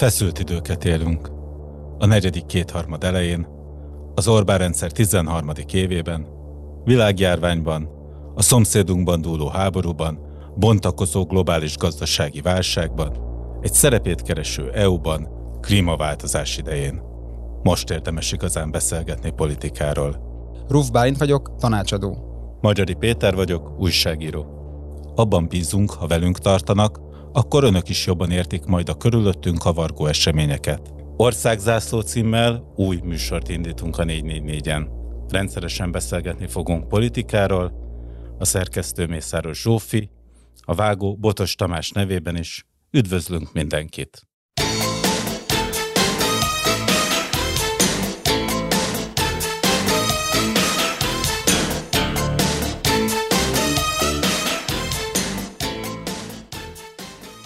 [0.00, 1.30] Feszült időket élünk.
[1.98, 3.46] A negyedik kétharmad elején,
[4.14, 5.50] az Orbán rendszer 13.
[5.72, 6.26] évében,
[6.84, 7.88] világjárványban,
[8.34, 10.18] a szomszédunkban dúló háborúban,
[10.56, 13.16] bontakozó globális gazdasági válságban,
[13.60, 15.28] egy szerepét kereső EU-ban,
[15.60, 17.02] klímaváltozás idején.
[17.62, 20.16] Most érdemes igazán beszélgetni politikáról.
[20.68, 22.18] Ruf Bálint vagyok, tanácsadó.
[22.60, 24.46] Magyari Péter vagyok, újságíró.
[25.14, 30.92] Abban bízunk, ha velünk tartanak, akkor önök is jobban értik majd a körülöttünk kavargó eseményeket.
[31.16, 34.88] Országzászló címmel új műsort indítunk a 444-en.
[35.28, 37.72] Rendszeresen beszélgetni fogunk politikáról,
[38.38, 40.10] a szerkesztő Mészáros Zsófi,
[40.60, 44.29] a vágó Botos Tamás nevében is üdvözlünk mindenkit!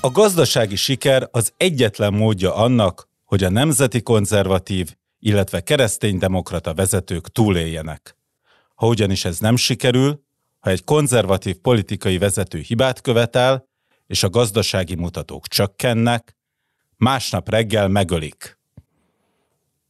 [0.04, 8.16] A gazdasági siker az egyetlen módja annak, hogy a nemzeti konzervatív, illetve kereszténydemokrata vezetők túléljenek.
[8.74, 10.24] Ha ugyanis ez nem sikerül,
[10.58, 13.68] ha egy konzervatív politikai vezető hibát követel,
[14.06, 16.36] és a gazdasági mutatók csökkennek,
[16.96, 18.58] másnap reggel megölik.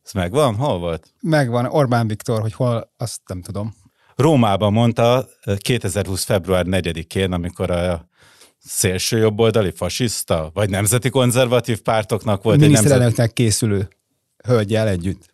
[0.04, 0.54] Ez megvan?
[0.54, 1.14] Hol volt?
[1.20, 1.66] Megvan.
[1.66, 3.74] Orbán Viktor, hogy hol, azt nem tudom.
[4.16, 6.24] Rómában mondta 2020.
[6.24, 8.08] február 4-én, amikor a
[8.64, 13.32] szélső jobboldali fasiszta, vagy nemzeti konzervatív pártoknak volt egy nemzet...
[13.32, 13.88] készülő
[14.44, 15.32] hölgyel együtt.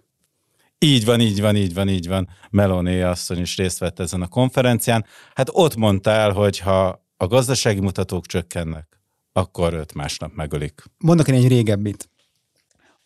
[0.79, 2.29] Így van, így van, így van, így van.
[2.51, 5.05] Meloni asszony is részt vett ezen a konferencián.
[5.35, 9.01] Hát ott mondta el, hogy ha a gazdasági mutatók csökkennek,
[9.33, 10.83] akkor öt másnap megölik.
[10.99, 12.11] Mondok én egy régebbit.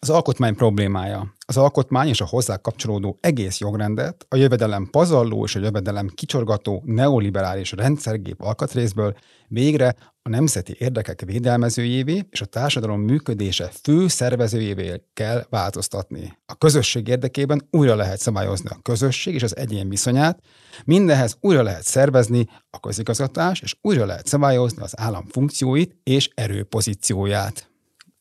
[0.04, 1.34] Az alkotmány problémája.
[1.46, 6.82] Az alkotmány és a hozzá kapcsolódó egész jogrendet a jövedelem pazarló és a jövedelem kicsorgató
[6.86, 9.16] neoliberális rendszergép alkatrészből
[9.48, 16.38] végre a nemzeti érdekek védelmezőjévé és a társadalom működése fő szervezőjévé kell változtatni.
[16.46, 20.38] A közösség érdekében újra lehet szabályozni a közösség és az egyén viszonyát,
[20.84, 27.70] mindenhez újra lehet szervezni a közigazgatás, és újra lehet szabályozni az állam funkcióit és erőpozícióját.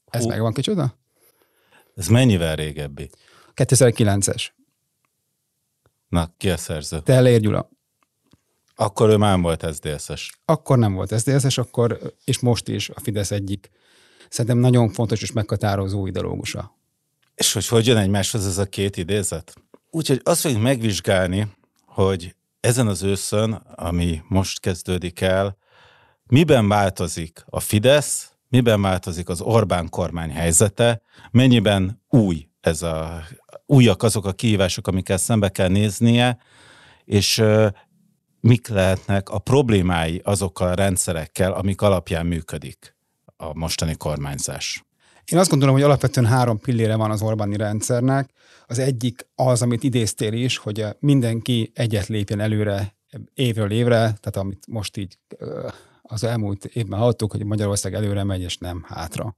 [0.10, 0.30] Ez Hú.
[0.30, 1.02] megvan kicsoda?
[1.96, 3.10] Ez mennyivel régebbi?
[3.56, 4.48] 2009-es.
[6.08, 7.00] Na, ki a szerző?
[7.00, 7.70] Tellér Gyula.
[8.76, 10.32] Akkor ő már volt SZDSZ-es.
[10.46, 13.70] Akkor nem volt SZDSZ-es, akkor, és most is a Fidesz egyik
[14.30, 16.78] szerintem nagyon fontos és meghatározó ideológusa.
[17.36, 19.54] És hogy hogy jön egymáshoz ez a két idézet?
[19.90, 21.48] Úgyhogy azt fogjuk megvizsgálni,
[21.86, 25.58] hogy ezen az őszön, ami most kezdődik el,
[26.28, 33.24] miben változik a Fidesz, miben változik az Orbán kormány helyzete, mennyiben új ez a,
[33.66, 36.38] újak azok a kihívások, amikkel szembe kell néznie,
[37.06, 37.44] és
[38.40, 42.96] mik lehetnek a problémái azokkal a rendszerekkel, amik alapján működik
[43.38, 44.84] a mostani kormányzás.
[45.26, 48.30] Én azt gondolom, hogy alapvetően három pillére van az Orbáni rendszernek.
[48.68, 52.96] Az egyik az, amit idéztél is, hogy mindenki egyet lépjen előre
[53.34, 55.18] évről évre, tehát amit most így
[56.04, 59.36] az elmúlt évben hallottuk, hogy Magyarország előre megy, és nem hátra.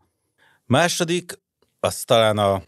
[0.66, 1.40] Második,
[1.80, 2.62] azt talán a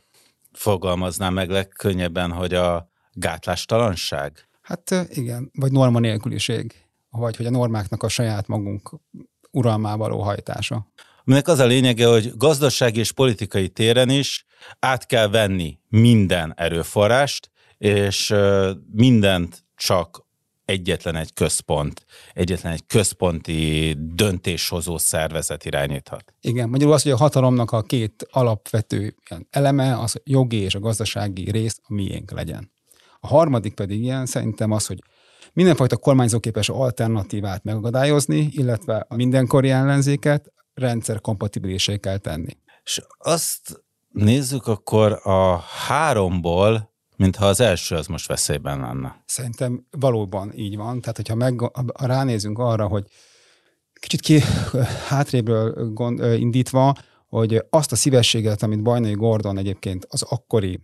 [0.51, 4.47] fogalmaznám meg legkönnyebben, hogy a gátlástalanság.
[4.61, 6.73] Hát igen, vagy norma nélküliség,
[7.09, 8.99] vagy hogy a normáknak a saját magunk
[9.51, 10.87] uralmá való hajtása.
[11.25, 14.45] Aminek az a lényege, hogy gazdasági és politikai téren is
[14.79, 18.35] át kell venni minden erőforrást, és
[18.91, 20.26] mindent csak
[20.67, 26.33] egyetlen egy központ, egyetlen egy központi döntéshozó szervezet irányíthat.
[26.41, 29.15] Igen, magyarul az, hogy a hatalomnak a két alapvető
[29.49, 32.71] eleme, az a jogi és a gazdasági rész a miénk legyen.
[33.19, 34.99] A harmadik pedig ilyen szerintem az, hogy
[35.53, 42.57] mindenfajta kormányzóképes alternatívát megadályozni, illetve a mindenkori ellenzéket rendszer kompatibilisé kell tenni.
[42.83, 49.23] És azt nézzük akkor a háromból, mintha az első az most veszélyben lenne.
[49.25, 50.99] Szerintem valóban így van.
[51.01, 51.59] Tehát, hogyha meg,
[51.93, 53.05] ha ránézünk arra, hogy
[53.93, 54.39] kicsit ki
[55.07, 56.95] hátrébről gond, indítva,
[57.27, 60.79] hogy azt a szívességet, amit Bajnai Gordon egyébként az akkori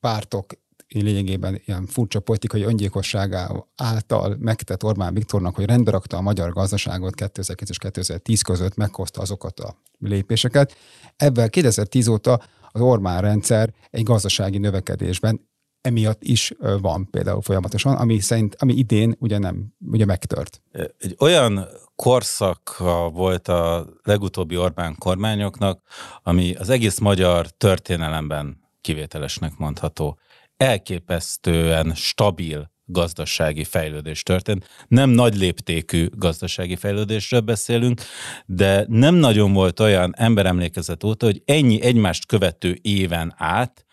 [0.00, 0.46] pártok
[0.88, 7.14] lényegében ilyen furcsa politikai öngyilkosságá által megtett Orbán Viktornak, hogy rendbe rakta a magyar gazdaságot
[7.14, 10.76] 2009 és 2010 között, meghozta azokat a lépéseket.
[11.16, 12.40] Ebben 2010 óta
[12.70, 15.48] az Orbán rendszer egy gazdasági növekedésben
[15.80, 20.62] emiatt is van például folyamatosan, ami szerint, ami idén ugye nem, ugye megtört.
[20.98, 21.66] Egy olyan
[21.96, 22.76] korszak
[23.12, 25.82] volt a legutóbbi Orbán kormányoknak,
[26.22, 30.18] ami az egész magyar történelemben kivételesnek mondható
[30.56, 34.68] elképesztően stabil gazdasági fejlődés történt.
[34.88, 38.00] Nem nagy léptékű gazdasági fejlődésről beszélünk,
[38.46, 43.86] de nem nagyon volt olyan emberemlékezet óta, hogy ennyi egymást követő éven át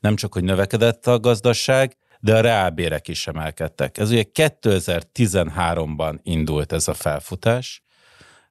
[0.00, 3.98] nem csak, hogy növekedett a gazdaság, de a reálbérek is emelkedtek.
[3.98, 7.82] Ez ugye 2013-ban indult ez a felfutás,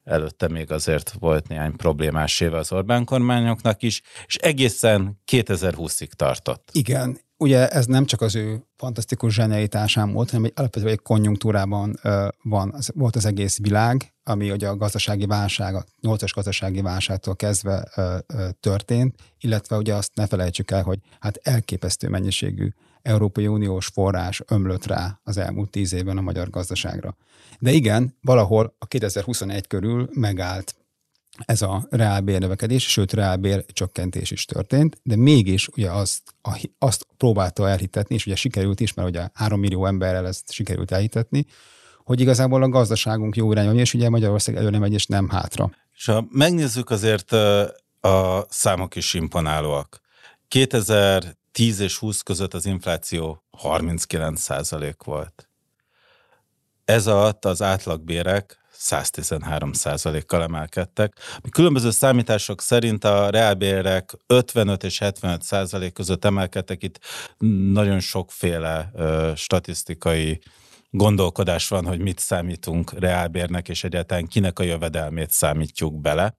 [0.04, 6.70] előtte még azért volt néhány problémás éve az Orbán kormányoknak is, és egészen 2020-ig tartott.
[6.72, 12.00] Igen, ugye ez nem csak az ő fantasztikus zsenialitásán volt, hanem egy alapvetően egy konjunktúrában
[12.44, 17.36] van, az, volt az egész világ, ami ugye a gazdasági válság, a nyolcas gazdasági válságtól
[17.36, 18.04] kezdve uh,
[18.34, 22.70] uh, történt, illetve ugye azt ne felejtsük el, hogy hát elképesztő mennyiségű
[23.02, 27.16] Európai Uniós forrás ömlött rá az elmúlt tíz évben a magyar gazdaságra.
[27.60, 30.76] De igen, valahol a 2021 körül megállt
[31.46, 36.22] ez a reálbér növekedés, sőt reálbér csökkentés is történt, de mégis ugye azt,
[36.80, 41.46] azt próbálta elhitetni, és ugye sikerült is, mert ugye 3 millió emberrel ezt sikerült elhitetni,
[42.04, 45.72] hogy igazából a gazdaságunk jó irányba és ugye Magyarország előre megy, és nem hátra.
[45.94, 47.32] És ha megnézzük azért
[48.02, 50.02] a számok is imponálóak.
[50.48, 55.50] 2010 és 20 között az infláció 39 százalék volt.
[56.86, 61.14] Ez alatt az átlagbérek 113% kal emelkedtek.
[61.52, 66.84] Különböző számítások szerint a reálbérek 55 és 75 százalék között emelkedtek.
[66.84, 67.00] Itt
[67.74, 70.42] nagyon sokféle ö, statisztikai
[70.90, 76.36] gondolkodás van, hogy mit számítunk reálbérnek, és egyáltalán kinek a jövedelmét számítjuk bele.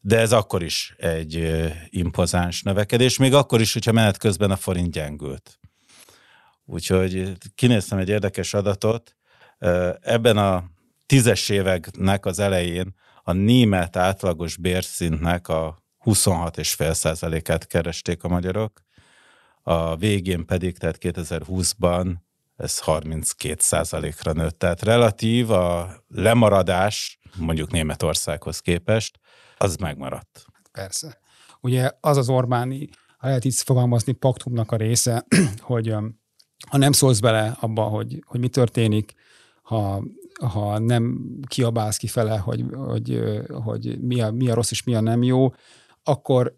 [0.00, 4.90] De ez akkor is egy impozáns növekedés, még akkor is, hogyha menet közben a forint
[4.90, 5.58] gyengült.
[6.64, 9.16] Úgyhogy kinéztem egy érdekes adatot.
[10.00, 10.64] Ebben a
[11.08, 18.82] tízes éveknek az elején a német átlagos bérszintnek a 26,5%-át keresték a magyarok,
[19.62, 22.14] a végén pedig, tehát 2020-ban
[22.56, 24.58] ez 32%-ra nőtt.
[24.58, 29.18] Tehát relatív a lemaradás, mondjuk Németországhoz képest,
[29.56, 30.44] az megmaradt.
[30.72, 31.18] Persze.
[31.60, 32.88] Ugye az az Orbáni,
[33.18, 35.26] ha lehet így fogalmazni, paktumnak a része,
[35.60, 35.94] hogy
[36.68, 39.14] ha nem szólsz bele abba, hogy, hogy mi történik,
[39.62, 40.02] ha
[40.38, 45.00] ha nem kiabálsz kifele, hogy, hogy, hogy mi, a, mi a rossz és mi a
[45.00, 45.52] nem jó,
[46.02, 46.56] akkor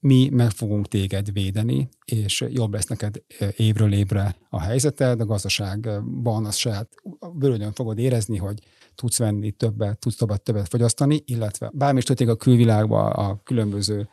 [0.00, 3.22] mi meg fogunk téged védeni, és jobb lesz neked
[3.56, 6.88] évről évre a helyzeted, a gazdaságban az saját
[7.34, 8.58] bőrödön fogod érezni, hogy
[8.94, 14.08] tudsz venni többet, tudsz többet, többet fogyasztani, illetve bármi is történik a külvilágban, a különböző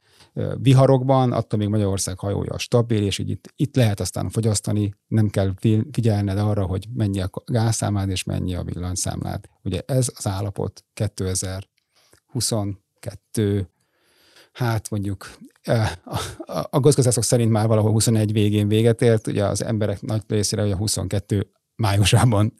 [0.61, 5.53] viharokban, attól még Magyarország hajója stabil, és így itt, itt lehet aztán fogyasztani, nem kell
[5.91, 9.45] figyelned arra, hogy mennyi a gázszámlád és mennyi a villanyszámlád.
[9.63, 13.69] Ugye ez az állapot 2022
[14.51, 15.37] hát mondjuk
[16.69, 20.75] a gazgazászok szerint már valahol 21 végén véget ért, ugye az emberek nagy részére ugye
[20.75, 22.53] 22 májusában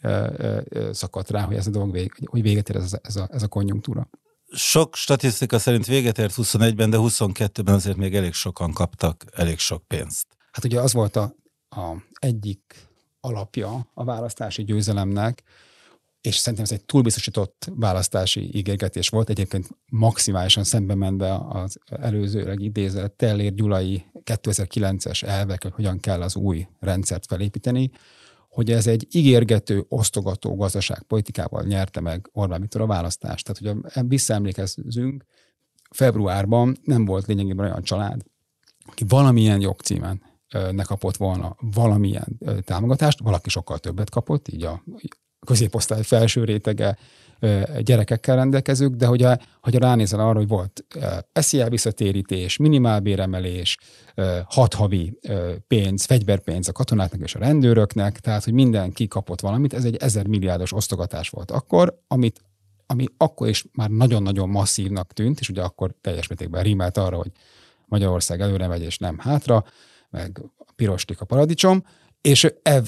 [0.91, 3.43] szakadt rá, hogy ez a dolog vég, hogy véget ér ez a, ez a, ez
[3.43, 4.09] a konjunktúra
[4.51, 9.87] sok statisztika szerint véget ért 21-ben, de 22-ben azért még elég sokan kaptak elég sok
[9.87, 10.27] pénzt.
[10.51, 11.35] Hát ugye az volt a,
[11.69, 12.87] a egyik
[13.21, 15.43] alapja a választási győzelemnek,
[16.21, 23.17] és szerintem ez egy túlbiztosított választási ígérgetés volt, egyébként maximálisan szembe menve az előzőleg idézett
[23.17, 27.91] Tellér Gyulai 2009-es elvek, hogy hogyan kell az új rendszert felépíteni,
[28.49, 33.45] hogy ez egy ígérgető, osztogató gazdaságpolitikával nyerte meg Orbán Viktor a választást.
[33.45, 35.25] Tehát, hogy visszaemlékezzünk,
[35.91, 38.21] februárban nem volt lényegében olyan család,
[38.85, 40.21] aki valamilyen jogcímen
[40.71, 44.83] ne kapott volna valamilyen támogatást, valaki sokkal többet kapott, így a
[45.45, 46.97] középosztály felső rétege
[47.79, 50.85] gyerekekkel rendelkezők, de hogy a, hogy ránézel arra, hogy volt
[51.33, 53.77] SZIA visszatérítés, minimálbéremelés,
[54.45, 55.19] hat havi
[55.67, 60.27] pénz, fegyverpénz a katonáknak és a rendőröknek, tehát hogy mindenki kapott valamit, ez egy ezer
[60.27, 62.41] milliárdos osztogatás volt akkor, amit
[62.91, 67.31] ami akkor is már nagyon-nagyon masszívnak tűnt, és ugye akkor teljes mértékben rímelt arra, hogy
[67.85, 69.65] Magyarország előre megy és nem hátra,
[70.09, 71.83] meg a pirostik a paradicsom,
[72.21, 72.47] és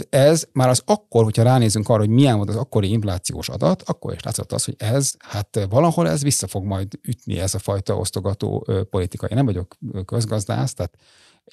[0.09, 4.13] ez már az akkor, hogyha ránézünk arra, hogy milyen volt az akkori inflációs adat, akkor
[4.13, 7.97] is látszott az, hogy ez, hát valahol ez vissza fog majd ütni ez a fajta
[7.97, 9.25] osztogató politika.
[9.25, 10.97] Én nem vagyok közgazdász, tehát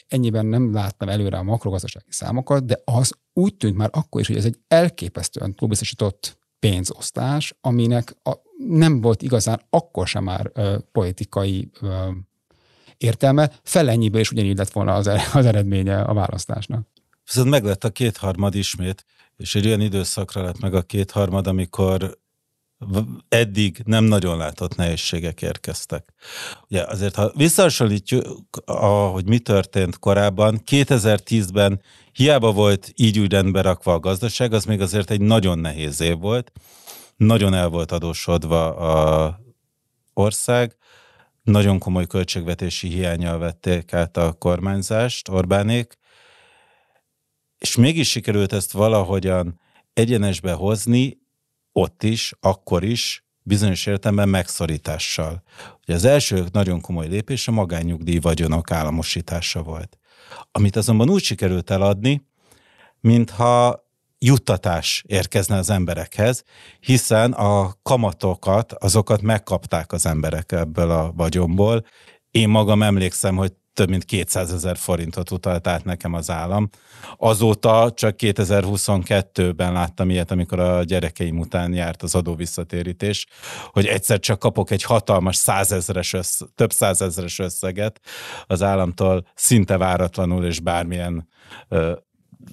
[0.08, 4.36] ennyiben nem láttam előre a makrogazdasági számokat, de az úgy tűnt már akkor is, hogy
[4.36, 8.32] ez egy elképesztően túlbiztosított pénzosztás, aminek a,
[8.68, 12.08] nem volt igazán akkor sem már ö, politikai ö,
[12.96, 16.86] értelme, felennyibe is ugyanígy lett volna az, az eredménye a választásnak.
[17.28, 19.04] Viszont meg lett a kétharmad ismét,
[19.36, 22.18] és egy olyan időszakra lett meg a kétharmad, amikor
[23.28, 26.12] eddig nem nagyon látott nehézségek érkeztek.
[26.68, 28.62] Ugye azért, ha visszahasonlítjuk,
[29.12, 31.82] hogy mi történt korábban, 2010-ben
[32.12, 36.18] hiába volt így úgy rendbe rakva a gazdaság, az még azért egy nagyon nehéz év
[36.18, 36.52] volt.
[37.16, 39.40] Nagyon el volt adósodva a
[40.12, 40.76] ország,
[41.42, 45.96] nagyon komoly költségvetési hiányal vették át a kormányzást, Orbánék,
[47.58, 49.60] és mégis sikerült ezt valahogyan
[49.92, 51.18] egyenesbe hozni,
[51.72, 55.42] ott is, akkor is, bizonyos értelemben megszorítással.
[55.82, 59.98] Ugye az első nagyon komoly lépés a magányugdíj vagyonok államosítása volt.
[60.52, 62.26] Amit azonban úgy sikerült eladni,
[63.00, 63.86] mintha
[64.18, 66.44] juttatás érkezne az emberekhez,
[66.80, 71.84] hiszen a kamatokat, azokat megkapták az emberek ebből a vagyomból.
[72.30, 76.68] Én magam emlékszem, hogy több mint 200 ezer forintot utalt át nekem az állam.
[77.16, 83.26] Azóta csak 2022-ben láttam ilyet, amikor a gyerekeim után járt az adó visszatérítés,
[83.70, 88.00] hogy egyszer csak kapok egy hatalmas százezres össz, több százezres összeget
[88.46, 91.28] az államtól szinte váratlanul és bármilyen
[91.68, 91.92] ö,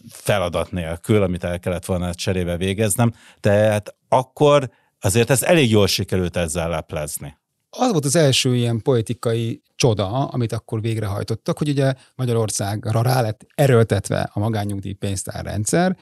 [0.09, 3.13] feladat nélkül, amit el kellett volna cserébe végeznem.
[3.39, 7.37] Tehát akkor azért ez elég jól sikerült ezzel leplezni
[7.77, 13.45] az volt az első ilyen politikai csoda, amit akkor végrehajtottak, hogy ugye Magyarországra rá lett
[13.55, 15.97] erőltetve a magányugdíj pénztárrendszer,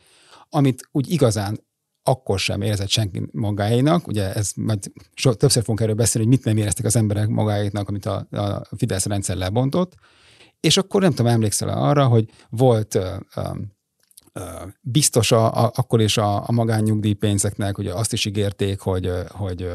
[0.49, 1.59] amit úgy igazán
[2.03, 6.45] akkor sem érzett senki magáénak, ugye ez majd so, többször fogunk erről beszélni, hogy mit
[6.45, 9.93] nem éreztek az emberek magáéknak, amit a, a Fidesz rendszer lebontott,
[10.59, 13.03] és akkor nem tudom, emlékszel arra, hogy volt uh,
[13.35, 19.67] uh, biztos a, a, akkor is a, a magánnyugdíjpénzeknek, ugye azt is ígérték, hogy, hogy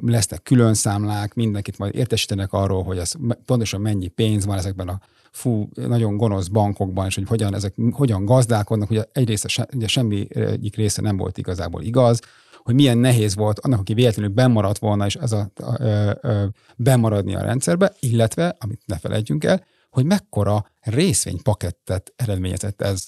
[0.00, 3.12] lesznek külön számlák, mindenkit majd értesítenek arról, hogy ez
[3.44, 8.24] pontosan mennyi pénz van ezekben a fú, nagyon gonosz bankokban, és hogy hogyan, ezek hogyan
[8.24, 12.20] gazdálkodnak, ugye egyrészt ugye semmi egyik része nem volt igazából igaz,
[12.62, 16.50] hogy milyen nehéz volt annak, aki véletlenül bemaradt volna, és ez a, a, a, a
[16.76, 23.06] bemaradni a rendszerbe, illetve, amit ne felejtjünk el, hogy mekkora részvénypakettet eredményezett ez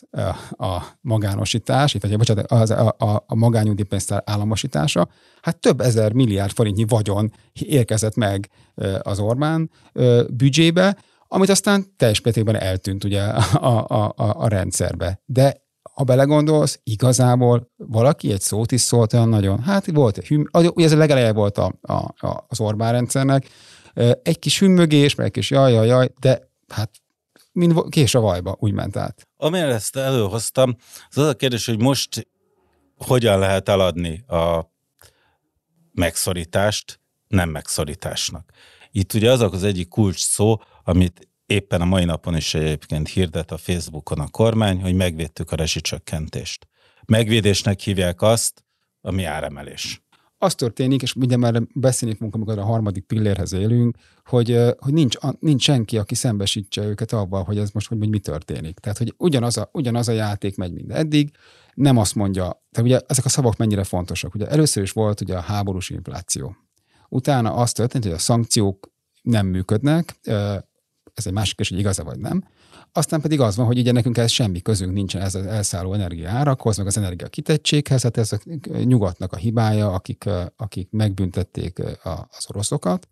[0.51, 5.09] a magánosítás, vagy bocsánat, az, a, a, a magányúdipénztár államosítása.
[5.43, 8.51] Hát több ezer milliárd forintnyi vagyon érkezett meg
[9.01, 9.71] az Orbán
[10.31, 10.97] büdzsébe,
[11.29, 15.21] amit aztán teljes mértékben eltűnt ugye a, a, a, a rendszerbe.
[15.25, 20.85] De ha belegondolsz, igazából valaki egy szót is szólt olyan nagyon, hát volt hüm, ugye
[20.85, 21.93] ez a legeleje volt a, a,
[22.27, 23.49] a, az Orbán rendszernek,
[24.23, 26.91] egy kis hümmögés, meg egy kis jaj, jaj, jaj, de hát
[27.57, 29.29] mind kés a vajba, úgy ment át.
[29.37, 30.77] Amire ezt előhoztam,
[31.09, 32.29] az az a kérdés, hogy most
[32.97, 34.71] hogyan lehet eladni a
[35.93, 38.53] megszorítást nem megszorításnak.
[38.91, 43.51] Itt ugye azok az egyik kulcs szó, amit éppen a mai napon is egyébként hirdet
[43.51, 46.69] a Facebookon a kormány, hogy megvédtük a rezsicsökkentést.
[47.07, 48.65] Megvédésnek hívják azt,
[49.01, 50.03] ami áremelés
[50.39, 55.17] az történik, és ugye már beszélni fogunk, amikor a harmadik pillérhez élünk, hogy, hogy nincs,
[55.39, 58.79] nincs senki, aki szembesítse őket avval, hogy ez most hogy, hogy mi történik.
[58.79, 61.31] Tehát, hogy ugyanaz a, ugyanaz a játék megy, mint eddig,
[61.75, 64.35] nem azt mondja, tehát ugye ezek a szavak mennyire fontosak.
[64.35, 66.57] Ugye először is volt ugye a háborús infláció.
[67.09, 68.91] Utána az történt, hogy a szankciók
[69.23, 70.19] nem működnek,
[71.15, 72.45] ez egy másik is, hogy igaz vagy nem.
[72.97, 76.77] Aztán pedig az van, hogy ugye nekünk ez semmi közünk nincsen ez az elszálló energiaárakhoz,
[76.77, 78.39] meg az energia kitettséghez, hát ez a
[78.83, 80.25] nyugatnak a hibája, akik,
[80.57, 83.09] akik megbüntették az oroszokat,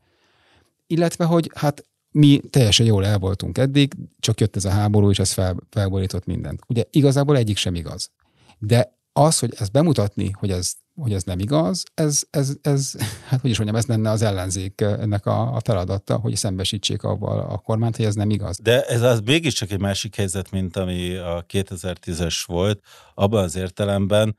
[0.87, 5.19] illetve, hogy hát mi teljesen jól el voltunk eddig, csak jött ez a háború, és
[5.19, 6.61] ez fel, felborított mindent.
[6.67, 8.11] Ugye igazából egyik sem igaz.
[8.59, 12.95] De az, hogy ezt bemutatni, hogy ez, hogy ez nem igaz, ez, ez, ez,
[13.29, 17.39] hát hogy is mondjam, ez lenne az ellenzék ennek a, a feladata, hogy szembesítsék avval
[17.39, 18.59] a kormányt, hogy ez nem igaz.
[18.63, 22.81] De ez az mégiscsak egy másik helyzet, mint ami a 2010-es volt,
[23.15, 24.37] abban az értelemben,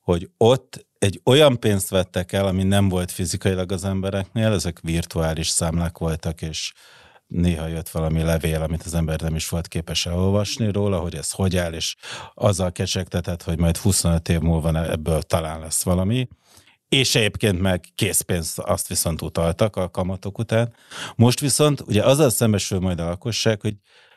[0.00, 5.48] hogy ott egy olyan pénzt vettek el, ami nem volt fizikailag az embereknél, ezek virtuális
[5.48, 6.72] számlák voltak, és
[7.28, 11.30] néha jött valami levél, amit az ember nem is volt képes elolvasni róla, hogy ez
[11.30, 11.96] hogy áll, és
[12.34, 16.28] azzal kecsegtetett, hogy majd 25 év múlva ebből talán lesz valami.
[16.88, 20.72] És egyébként meg készpénzt azt viszont utaltak a kamatok után.
[21.16, 23.74] Most viszont ugye azzal szembesül majd a lakosság, hogy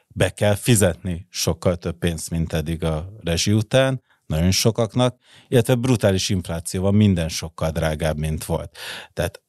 [0.08, 6.30] be kell fizetni sokkal több pénzt, mint eddig a rezsi után, nagyon sokaknak, illetve brutális
[6.30, 8.78] infláció van, minden sokkal drágább, mint volt.
[9.14, 9.42] Tehát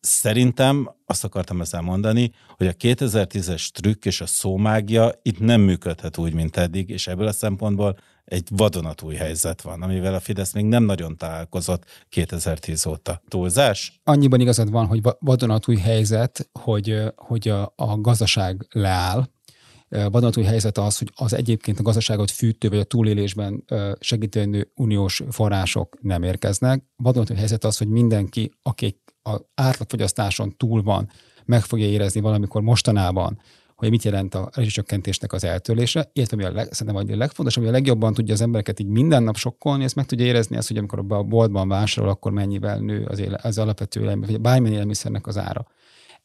[0.00, 6.18] Szerintem azt akartam ezzel mondani, hogy a 2010-es trükk és a szómágia itt nem működhet
[6.18, 10.64] úgy, mint eddig, és ebből a szempontból egy vadonatúj helyzet van, amivel a Fidesz még
[10.64, 13.22] nem nagyon találkozott 2010 óta.
[13.28, 14.00] Túlzás?
[14.04, 19.28] Annyiban igazad van, hogy vadonatúj helyzet, hogy, hogy a, a gazdaság leáll,
[19.88, 23.64] vadonatúj helyzet az, hogy az egyébként a gazdaságot fűtő vagy a túlélésben
[24.00, 26.84] segítő uniós források nem érkeznek.
[26.96, 31.10] Vadonatúj helyzet az, hogy mindenki, aki az átlagfogyasztáson túl van,
[31.44, 33.40] meg fogja érezni valamikor mostanában,
[33.80, 37.72] hogy mit jelent a rezsicsökkentésnek az eltörlése, illetve ami a leg, szerintem a legfontosabb, hogy
[37.72, 40.76] a legjobban tudja az embereket így minden nap sokkolni, ezt meg tudja érezni, az, hogy
[40.76, 45.26] amikor a boltban vásárol, akkor mennyivel nő az, éle, az alapvető élelmiszer, vagy bármilyen élelmiszernek
[45.26, 45.66] az ára.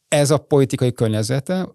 [0.08, 1.68] Ez a politikai környezete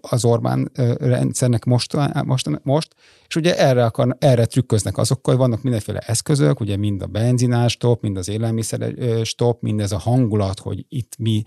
[0.00, 2.94] az Orbán rendszernek most, most, most
[3.28, 8.02] és ugye erre, akar, erre trükköznek azokkal, vannak mindenféle eszközök, ugye mind a benzinás stop,
[8.02, 11.44] mind az élelmiszer stop, mind ez a hangulat, hogy itt mi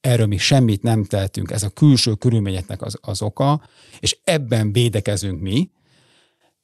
[0.00, 3.62] erről mi semmit nem tehetünk, ez a külső körülményeknek az, az oka,
[3.98, 5.70] és ebben védekezünk mi.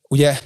[0.08, 0.38] Ugye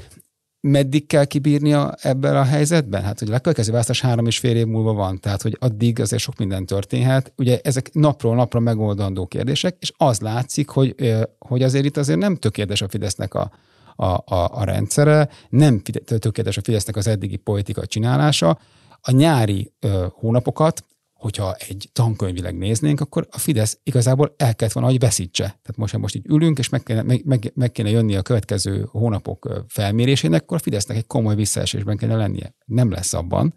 [0.67, 3.03] meddig kell kibírnia ebben a helyzetben?
[3.03, 6.23] Hát, hogy a legkövetkező választás három és fél év múlva van, tehát, hogy addig azért
[6.23, 7.33] sok minden történhet.
[7.37, 10.95] Ugye ezek napról napra megoldandó kérdések, és az látszik, hogy,
[11.39, 13.51] hogy azért itt azért nem tökéletes a Fidesznek a,
[13.97, 18.59] a, a, a rendszere, nem tökéletes a Fidesznek az eddigi politika csinálása.
[19.01, 20.85] A nyári ö, hónapokat
[21.17, 25.45] hogyha egy tankönyvileg néznénk, akkor a Fidesz igazából el kellett volna, hogy veszítse.
[25.45, 28.23] Tehát most, ha most így ülünk, és meg kéne, meg, meg, meg kéne jönni a
[28.23, 32.55] következő hónapok felmérésének, akkor a Fidesznek egy komoly visszaesésben kéne lennie.
[32.65, 33.55] Nem lesz abban,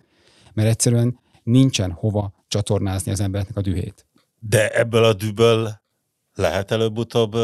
[0.53, 4.05] mert egyszerűen nincsen hova csatornázni az embereknek a dühét.
[4.39, 5.81] De ebből a dűből
[6.33, 7.35] lehet előbb-utóbb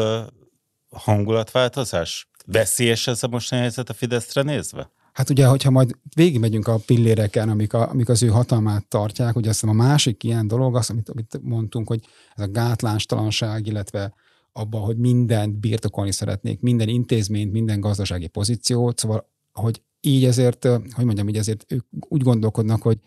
[0.90, 2.28] hangulatváltozás?
[2.46, 4.90] Veszélyes ez a mostani helyzet a Fideszre nézve?
[5.16, 9.48] Hát ugye, hogyha majd végigmegyünk a pilléreken, amik, a, amik az ő hatalmát tartják, ugye
[9.48, 12.00] azt a másik ilyen dolog, az, amit, amit mondtunk, hogy
[12.34, 14.14] ez a gátlánstalanság, illetve
[14.52, 21.04] abban, hogy mindent birtokolni szeretnék, minden intézményt, minden gazdasági pozíciót, szóval, hogy így ezért, hogy
[21.04, 22.98] mondjam, így ezért ők úgy gondolkodnak, hogy,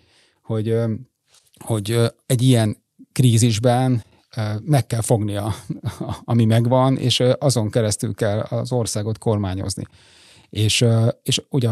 [0.41, 0.75] hogy,
[1.63, 2.77] hogy egy ilyen
[3.11, 4.03] krízisben
[4.61, 5.53] meg kell fognia,
[6.23, 9.83] ami megvan, és azon keresztül kell az országot kormányozni.
[10.49, 10.85] És,
[11.23, 11.69] és ugye,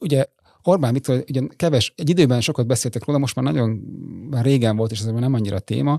[0.00, 0.24] ugye
[0.62, 3.70] Orbán Viktor, ugye keves, egy időben sokat beszéltek róla, most már nagyon
[4.30, 5.98] már régen volt, és ez nem annyira téma,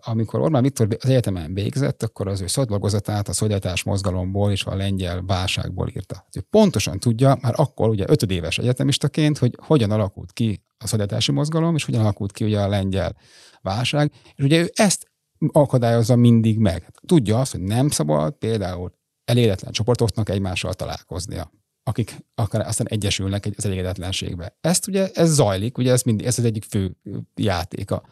[0.00, 4.74] amikor Orbán Viktor az egyetemen végzett, akkor az ő szakdolgozatát a szolidaritás mozgalomból és a
[4.74, 6.26] lengyel válságból írta.
[6.36, 11.74] Ő pontosan tudja, már akkor ugye ötödéves egyetemistaként, hogy hogyan alakult ki a szolidaritási mozgalom,
[11.74, 13.16] és hogyan alakult ki ugye a lengyel
[13.60, 15.10] válság, és ugye ő ezt
[15.52, 16.92] akadályozza mindig meg.
[17.06, 18.92] Tudja azt, hogy nem szabad például
[19.24, 21.50] elégedetlen csoportoknak egymással találkoznia
[21.84, 24.56] akik akár aztán egyesülnek az elégedetlenségbe.
[24.60, 26.96] Ezt ugye, ez zajlik, ugye ez, mindig, ez az egyik fő
[27.34, 28.02] játéka.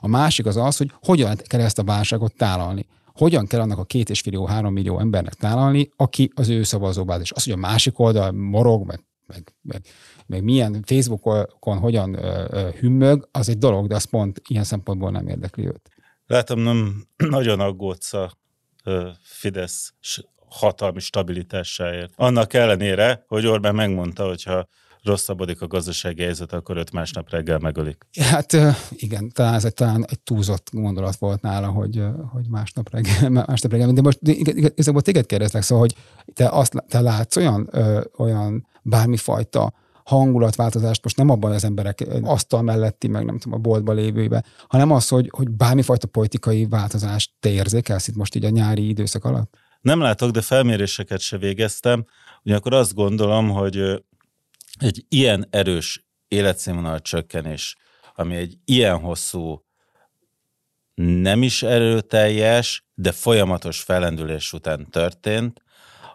[0.00, 2.86] A másik az az, hogy hogyan kell ezt a válságot tálalni.
[3.14, 7.32] Hogyan kell annak a két és fél három millió embernek tálalni, aki az ő szavazóbázis.
[7.32, 9.82] Az, hogy a másik oldal morog, meg, meg, meg,
[10.26, 15.10] meg milyen Facebookon hogyan ö, ö, hümmög, az egy dolog, de az pont ilyen szempontból
[15.10, 15.90] nem érdekli őt.
[16.26, 18.32] Látom, nem nagyon aggódsz a
[19.22, 19.94] Fidesz
[20.50, 22.12] hatalmi stabilitásáért.
[22.16, 24.68] Annak ellenére, hogy Orbán megmondta, hogyha
[25.02, 28.06] rosszabbodik a gazdasági helyzet, akkor őt másnap reggel megölik.
[28.20, 28.56] Hát
[28.90, 33.72] igen, talán ez egy, talán egy túlzott gondolat volt nála, hogy, hogy másnap reggel, másnap
[33.72, 33.92] reggel.
[33.92, 35.96] De most igazából téged kérdeznek, szóval, hogy
[36.34, 37.70] te, azt, te látsz olyan,
[38.16, 39.72] olyan bármifajta
[40.04, 44.90] hangulatváltozást most nem abban az emberek asztal melletti, meg nem tudom, a boltban lévőben, hanem
[44.90, 49.56] az, hogy, hogy bármifajta politikai változást te érzékelsz itt most így a nyári időszak alatt?
[49.80, 52.06] Nem látok, de felméréseket se végeztem.
[52.42, 54.04] Ugyanakkor azt gondolom, hogy
[54.78, 57.76] egy ilyen erős életszínvonal csökkenés,
[58.14, 59.64] ami egy ilyen hosszú,
[60.94, 65.62] nem is erőteljes, de folyamatos felendülés után történt,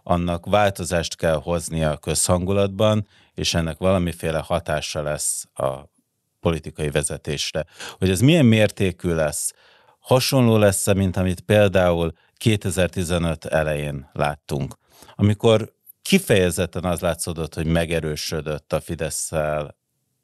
[0.03, 5.91] annak változást kell hoznia a közhangulatban, és ennek valamiféle hatása lesz a
[6.39, 7.65] politikai vezetésre.
[7.97, 9.53] Hogy ez milyen mértékű lesz,
[10.03, 14.75] hasonló lesz mint amit például 2015 elején láttunk,
[15.15, 19.31] amikor kifejezetten az látszódott, hogy megerősödött a fidesz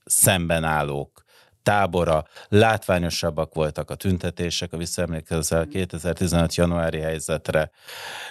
[0.06, 1.24] szemben állók
[1.64, 7.72] tábora, látványosabbak voltak a tüntetések, a visszaemlékezel 2015 januári helyzetre,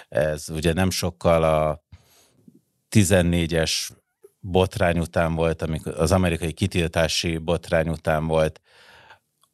[0.09, 1.83] ez ugye nem sokkal a
[2.91, 3.89] 14-es
[4.39, 8.61] botrány után volt, amikor az amerikai kitiltási botrány után volt,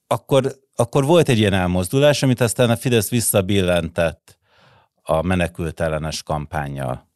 [0.08, 4.38] akkor, akkor volt egy ilyen elmozdulás, amit aztán a Fidesz visszabillentett
[5.02, 7.08] a menekült ellenes kampányjal.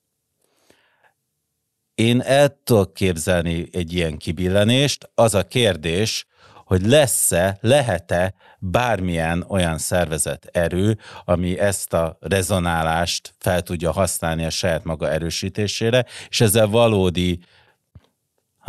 [1.95, 5.09] Én el tudok képzelni egy ilyen kibillenést.
[5.15, 6.27] Az a kérdés,
[6.65, 14.49] hogy lesz-e, lehet-e bármilyen olyan szervezet erő, ami ezt a rezonálást fel tudja használni a
[14.49, 17.39] saját maga erősítésére, és ezzel valódi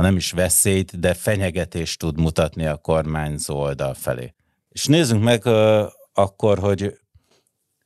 [0.01, 4.35] ha nem is veszélyt, de fenyegetést tud mutatni a kormányzó oldal felé.
[4.71, 7.01] És nézzünk meg uh, akkor, hogy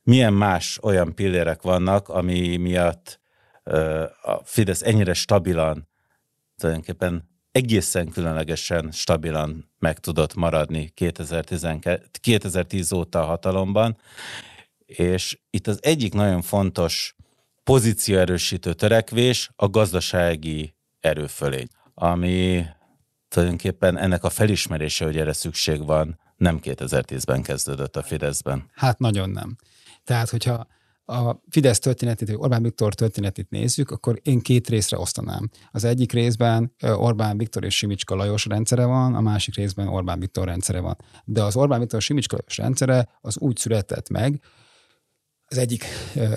[0.03, 3.19] milyen más olyan pillérek vannak, ami miatt
[4.21, 5.87] a Fidesz ennyire stabilan,
[6.57, 13.97] tulajdonképpen egészen különlegesen stabilan meg tudott maradni 2012, 2010 óta a hatalomban,
[14.85, 17.15] és itt az egyik nagyon fontos
[17.63, 22.65] pozícióerősítő törekvés a gazdasági erőfölény, ami
[23.27, 28.69] tulajdonképpen ennek a felismerése, hogy erre szükség van, nem 2010-ben kezdődött a Fideszben.
[28.73, 29.55] Hát nagyon nem.
[30.03, 30.67] Tehát, hogyha
[31.05, 35.49] a Fidesz történetét, vagy Orbán Viktor történetét nézzük, akkor én két részre osztanám.
[35.71, 40.45] Az egyik részben Orbán Viktor és Simicska Lajos rendszere van, a másik részben Orbán Viktor
[40.45, 40.97] rendszere van.
[41.25, 44.41] De az Orbán Viktor Simicska Lajos rendszere az úgy született meg,
[45.47, 45.85] az egyik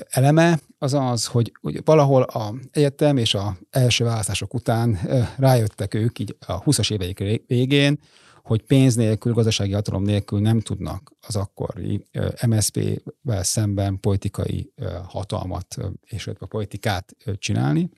[0.09, 4.99] eleme az az, hogy, hogy valahol a egyetem és a első választások után
[5.37, 8.01] rájöttek ők így a 20-as éveik végén,
[8.49, 12.05] hogy pénz nélkül, gazdasági hatalom nélkül nem tudnak az akkori
[12.47, 14.73] MSZP-vel szemben politikai
[15.07, 17.91] hatalmat és a politikát csinálni.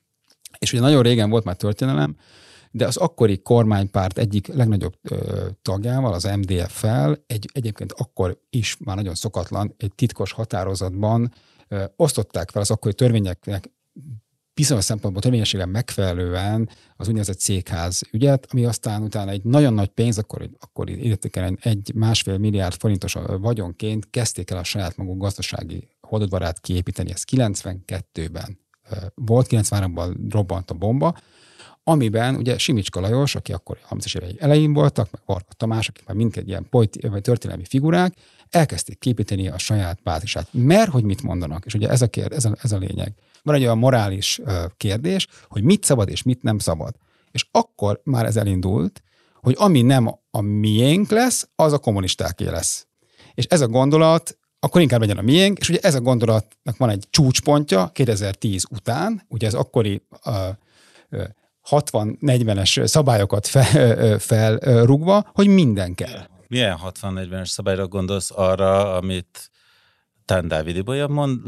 [0.59, 2.17] És ugye nagyon régen volt már történelem,
[2.71, 4.95] de az akkori kormánypárt egyik legnagyobb
[5.63, 11.33] tagjával, az MDF-fel, egy, egyébként akkor is már nagyon szokatlan, egy titkos határozatban
[11.97, 13.71] osztották fel az akkori törvényeknek
[14.55, 20.19] bizonyos szempontból törvényességen megfelelően az úgynevezett székház ügyet, ami aztán utána egy nagyon nagy pénz,
[20.19, 26.61] akkor, akkor értékelen egy másfél milliárd forintos vagyonként kezdték el a saját maguk gazdasági holdodvarát
[26.61, 27.11] kiépíteni.
[27.11, 28.59] Ez 92-ben
[29.15, 31.19] volt, 93-ban robbant a bomba,
[31.90, 36.07] amiben ugye Simicska Lajos, aki akkor a 30 évei elején voltak, meg Varga Tamás, akik
[36.07, 38.14] már mindkettő ilyen politi- vagy történelmi figurák,
[38.50, 40.48] elkezdték képíteni a saját bázisát.
[40.50, 43.12] Mert hogy mit mondanak, és ugye ez a, kérd, ez a, ez a lényeg.
[43.42, 44.40] Van egy olyan morális
[44.76, 46.94] kérdés, hogy mit szabad és mit nem szabad.
[47.31, 49.03] És akkor már ez elindult,
[49.35, 52.87] hogy ami nem a miénk lesz, az a kommunistáké lesz.
[53.35, 56.90] És ez a gondolat akkor inkább legyen a miénk, és ugye ez a gondolatnak van
[56.90, 60.35] egy csúcspontja 2010 után, ugye ez akkori uh,
[61.70, 66.27] 60-40-es szabályokat fel, felrugva, hogy minden kell.
[66.49, 69.51] Milyen 60-40-es szabályra gondolsz arra, amit
[70.25, 71.40] Tán Dávid Ibolya mond,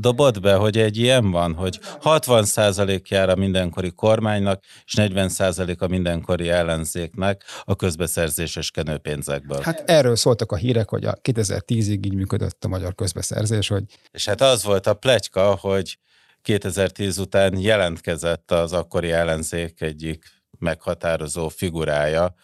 [0.00, 5.86] dobott be, hogy egy ilyen van, hogy 60% jár a mindenkori kormánynak, és 40% a
[5.86, 9.60] mindenkori ellenzéknek a közbeszerzéses kenőpénzekből.
[9.62, 13.84] Hát erről szóltak a hírek, hogy a 2010-ig így működött a magyar közbeszerzés, hogy...
[14.10, 15.98] És hát az volt a pletyka, hogy
[16.46, 20.24] 2010 után jelentkezett az akkori ellenzék egyik
[20.58, 22.34] meghatározó figurája,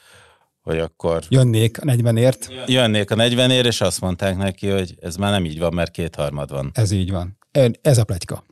[0.61, 1.23] hogy akkor...
[1.29, 2.67] Jönnék a 40ért.
[2.67, 6.51] Jönnék a 40ért, és azt mondták neki, hogy ez már nem így van, mert kétharmad
[6.51, 6.71] van.
[6.75, 7.39] Ez így van.
[7.81, 8.45] Ez a pletyka.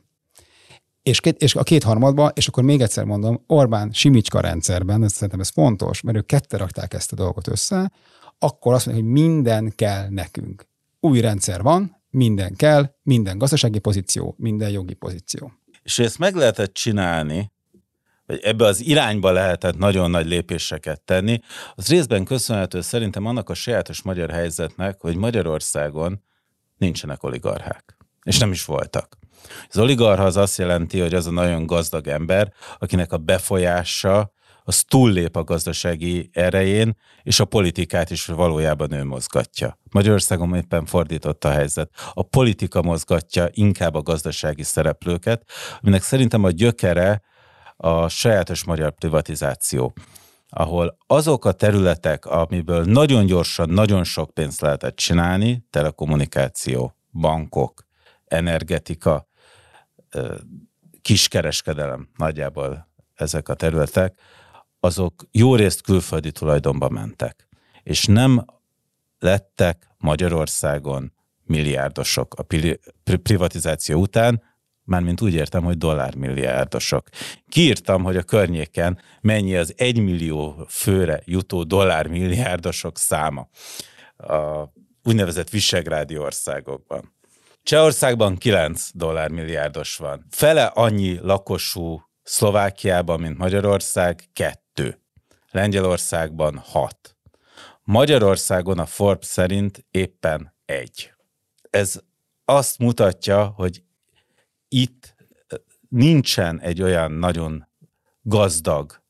[1.03, 5.39] És, két, és a kétharmadban, és akkor még egyszer mondom, Orbán Simicska rendszerben, ez szerintem
[5.39, 7.91] ez fontos, mert ők kette rakták ezt a dolgot össze,
[8.39, 10.67] akkor azt mondják, hogy minden kell nekünk.
[10.99, 15.51] Új rendszer van, minden kell, minden gazdasági pozíció, minden jogi pozíció.
[15.83, 17.51] És ezt meg lehetett csinálni,
[18.25, 21.39] vagy ebbe az irányba lehetett nagyon nagy lépéseket tenni,
[21.75, 26.23] az részben köszönhető szerintem annak a sajátos magyar helyzetnek, hogy Magyarországon
[26.77, 27.97] nincsenek oligarchák.
[28.23, 29.17] És nem is voltak.
[29.69, 34.33] Az oligarha az azt jelenti, hogy az a nagyon gazdag ember, akinek a befolyása
[34.71, 39.77] az túllép a gazdasági erején, és a politikát is valójában ő mozgatja.
[39.91, 41.89] Magyarországon éppen fordított a helyzet.
[42.13, 45.43] A politika mozgatja inkább a gazdasági szereplőket,
[45.81, 47.21] aminek szerintem a gyökere
[47.77, 49.93] a sajátos magyar privatizáció
[50.53, 57.85] ahol azok a területek, amiből nagyon gyorsan, nagyon sok pénzt lehetett csinálni, telekommunikáció, bankok,
[58.25, 59.27] energetika,
[61.01, 64.19] kiskereskedelem, nagyjából ezek a területek,
[64.83, 67.47] azok jó részt külföldi tulajdonba mentek.
[67.83, 68.45] És nem
[69.19, 71.13] lettek Magyarországon
[71.43, 72.45] milliárdosok a
[73.03, 74.43] privatizáció után,
[74.83, 77.09] mármint úgy értem, hogy dollármilliárdosok.
[77.49, 83.47] Kiírtam, hogy a környéken mennyi az egymillió főre jutó dollármilliárdosok száma
[84.17, 84.71] a
[85.03, 87.15] úgynevezett visegrádi országokban.
[87.63, 90.25] Csehországban 9 dollármilliárdos van.
[90.29, 94.59] Fele annyi lakosú Szlovákiában, mint Magyarország, kettő.
[95.51, 97.15] Lengyelországban hat.
[97.83, 101.13] Magyarországon a Forbes szerint éppen egy.
[101.69, 101.99] Ez
[102.45, 103.83] azt mutatja, hogy
[104.67, 105.15] itt
[105.89, 107.67] nincsen egy olyan nagyon
[108.21, 109.01] gazdag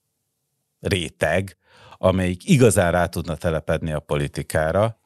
[0.79, 1.57] réteg,
[1.97, 5.00] amelyik igazán rá tudna telepedni a politikára,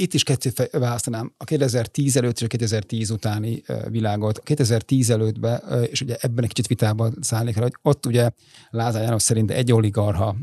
[0.00, 4.38] itt is ketté választanám a 2010 előtt és a 2010 utáni világot.
[4.38, 8.30] A 2010 előttben, és ugye ebben egy kicsit vitában szállnék el, hogy ott ugye
[8.70, 10.36] Lázár János szerint egy oligarha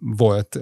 [0.00, 0.60] volt,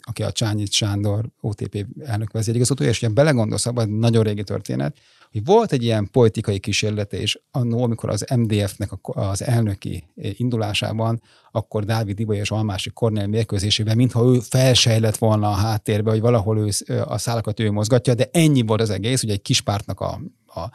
[0.00, 4.96] aki a Csányi Sándor OTP elnök vezérigazgatója, és ugye belegondolsz abban, nagyon régi történet,
[5.32, 11.84] hogy volt egy ilyen politikai kísérlete, és annó, amikor az MDF-nek az elnöki indulásában, akkor
[11.84, 16.70] Dávid Ibai és Almási Kornél mérkőzésében, mintha ő felsejlett volna a háttérbe, hogy valahol ő
[17.04, 20.70] a szálakat ő mozgatja, de ennyi volt az egész, hogy egy kis pártnak a, a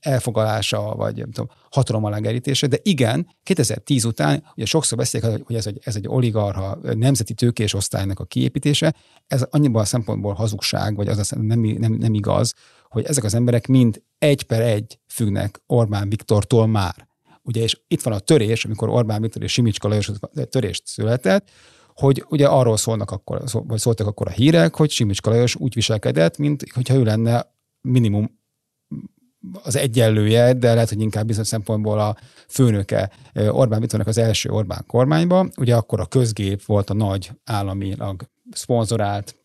[0.00, 5.66] elfogadása, vagy nem tudom, hatalom alá de igen, 2010 után, ugye sokszor beszélek, hogy ez
[5.66, 8.94] egy, ez egy oligarha nemzeti tőkés osztálynak a kiépítése,
[9.26, 12.54] ez annyiban a szempontból hazugság, vagy az nem, nem, nem igaz,
[12.88, 17.08] hogy ezek az emberek mind egy per egy függnek Orbán Viktortól már.
[17.42, 20.10] Ugye, és itt van a törés, amikor Orbán Viktor és Simicska Lajos
[20.50, 21.50] törést született,
[21.94, 26.38] hogy ugye arról szólnak akkor, vagy szóltak akkor a hírek, hogy Simicska Lajos úgy viselkedett,
[26.38, 27.46] mint hogyha ő lenne
[27.80, 28.37] minimum
[29.62, 32.16] az egyenlője, de lehet, hogy inkább bizonyos szempontból a
[32.48, 35.52] főnöke Orbán Viktornak az első Orbán kormányban.
[35.56, 39.36] Ugye akkor a közgép volt a nagy államilag szponzorált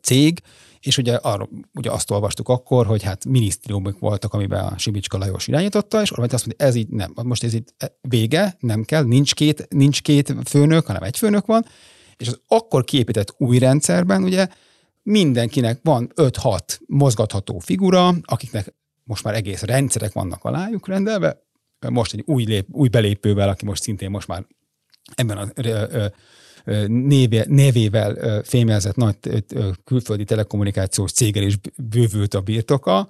[0.00, 0.40] cég,
[0.80, 5.46] és ugye, arra, ugye azt olvastuk akkor, hogy hát minisztériumok voltak, amiben a Sibicska Lajos
[5.46, 9.34] irányította, és Orbán azt mondja, ez így nem, most ez így vége, nem kell, nincs
[9.34, 11.64] két, nincs két főnök, hanem egy főnök van,
[12.16, 14.46] és az akkor kiépített új rendszerben ugye
[15.02, 18.74] mindenkinek van 5-6 mozgatható figura, akiknek
[19.10, 21.42] most már egész rendszerek vannak alájuk rendelve,
[21.88, 24.46] most egy új, lép, új belépővel, aki most szintén most már
[25.14, 25.46] ebben a
[26.86, 29.16] névé, névével fémjelzett nagy
[29.84, 33.08] külföldi telekommunikációs céggel is bővült a birtoka,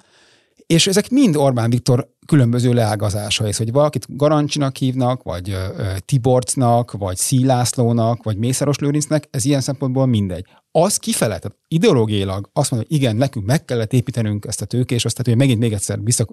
[0.66, 5.56] és ezek mind Orbán Viktor különböző leágazásai, hogy valakit Garancsinak hívnak, vagy
[6.04, 10.46] Tiborcnak, vagy Szílászlónak, vagy Mészáros Lőrincnek, ez ilyen szempontból mindegy.
[10.72, 15.04] Az kifele, tehát ideológiailag azt mondja, hogy igen, nekünk meg kellett építenünk ezt a tőkés,
[15.04, 16.26] azt hogy megint még egyszer vissza,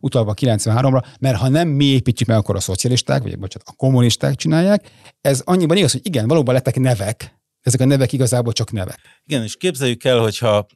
[0.00, 4.34] utalva 93-ra, mert ha nem mi építjük meg, akkor a szocialisták, vagy bocsánat, a kommunisták
[4.34, 4.90] csinálják.
[5.20, 9.00] Ez annyiban igaz, hogy igen, valóban lettek nevek, ezek a nevek igazából csak nevek.
[9.24, 10.66] Igen, és képzeljük el, hogyha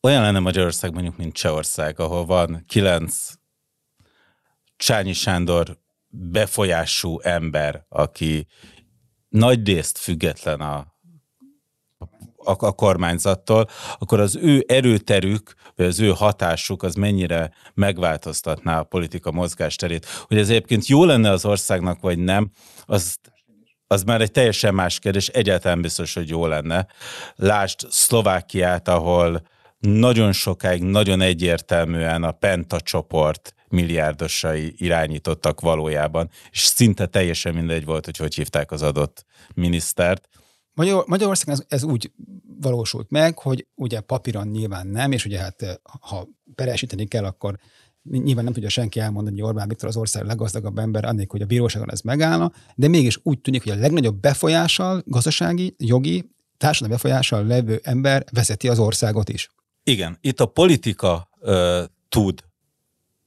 [0.00, 3.32] olyan lenne Magyarország mondjuk, mint Csehország, ahol van kilenc
[4.76, 5.78] Csányi Sándor
[6.08, 8.46] befolyású ember, aki
[9.28, 10.91] nagy részt független a,
[12.44, 18.84] a, a kormányzattól, akkor az ő erőterük, vagy az ő hatásuk az mennyire megváltoztatná a
[18.84, 20.06] politika mozgásterét.
[20.26, 22.50] Hogy ez egyébként jó lenne az országnak, vagy nem,
[22.86, 23.16] az,
[23.86, 26.86] az már egy teljesen más kérdés, egyáltalán biztos, hogy jó lenne.
[27.34, 29.42] Lásd Szlovákiát, ahol
[29.78, 38.04] nagyon sokáig nagyon egyértelműen a Penta csoport milliárdosai irányítottak valójában, és szinte teljesen mindegy volt,
[38.04, 39.24] hogy hogy hívták az adott
[39.54, 40.28] minisztert.
[40.74, 42.12] Magyar, Magyarországon ez, ez úgy
[42.60, 47.58] valósult meg, hogy ugye papíron nyilván nem, és ugye hát ha peresíteni kell, akkor
[48.02, 51.46] nyilván nem tudja senki elmondani, hogy Orbán Viktor az ország leggazdagabb ember, annék, hogy a
[51.46, 57.46] bíróságon ez megállna, de mégis úgy tűnik, hogy a legnagyobb befolyással, gazdasági, jogi, társadalmi befolyással
[57.46, 59.50] levő ember vezeti az országot is.
[59.84, 62.44] Igen, itt a politika ö, tud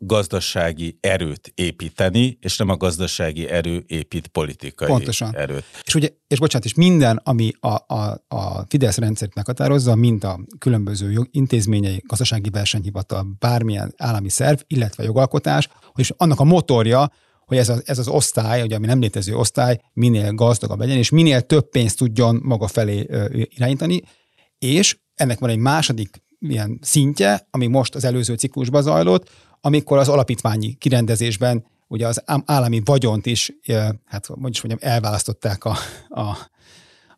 [0.05, 5.35] gazdasági erőt építeni, és nem a gazdasági erő épít politikai Pontosan.
[5.35, 5.63] erőt.
[5.83, 10.39] És ugye, és bocsánat, és minden, ami a, a, a Fidesz rendszert meghatározza, mint a
[10.59, 17.11] különböző jog, intézményei, gazdasági versenyhivatal, bármilyen állami szerv, illetve jogalkotás, és annak a motorja,
[17.45, 21.09] hogy ez, a, ez az osztály, ugye, ami nem létező osztály, minél gazdagabb legyen, és
[21.09, 24.01] minél több pénzt tudjon maga felé irányítani,
[24.57, 29.29] és ennek van egy második ilyen szintje, ami most az előző ciklusban zajlott,
[29.65, 33.51] amikor az alapítványi kirendezésben ugye az állami vagyont is,
[34.05, 35.75] hát mondjuk mondjam, elválasztották a,
[36.09, 36.21] a,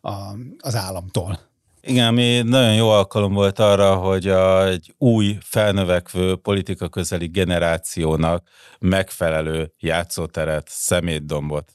[0.08, 1.38] a, az államtól.
[1.80, 8.48] Igen, ami nagyon jó alkalom volt arra, hogy a, egy új, felnövekvő politika közeli generációnak
[8.78, 11.72] megfelelő játszóteret, szemétdombot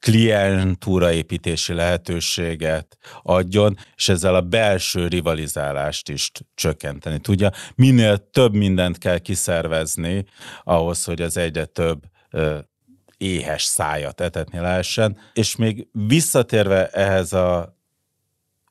[0.00, 7.50] klientúraépítési lehetőséget adjon, és ezzel a belső rivalizálást is csökkenteni tudja.
[7.74, 10.24] Minél több mindent kell kiszervezni
[10.62, 12.02] ahhoz, hogy az egyre több
[13.16, 17.76] éhes szájat etetni lehessen, és még visszatérve ehhez a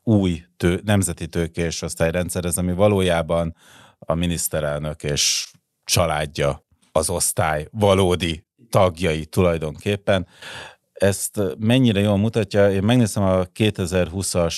[0.04, 3.56] új tő, nemzeti tőkés osztályrendszerhez, ami valójában
[4.00, 5.52] a miniszterelnök és
[5.84, 10.28] családja az osztály valódi tagjai tulajdonképpen
[10.98, 14.56] ezt mennyire jól mutatja, én megnézem a 2020-as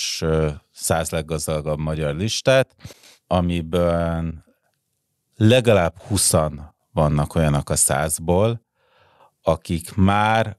[0.71, 2.75] száz leggazdagabb magyar listát,
[3.28, 4.45] amiben
[5.36, 6.34] legalább 20
[6.91, 8.62] vannak olyanok a százból,
[9.41, 10.58] akik már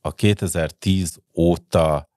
[0.00, 2.08] a 2010 óta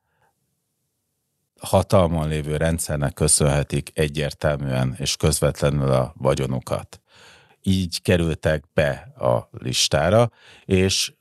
[1.59, 7.01] hatalmon lévő rendszernek köszönhetik egyértelműen és közvetlenül a vagyonukat.
[7.61, 10.31] Így kerültek be a listára,
[10.65, 11.13] és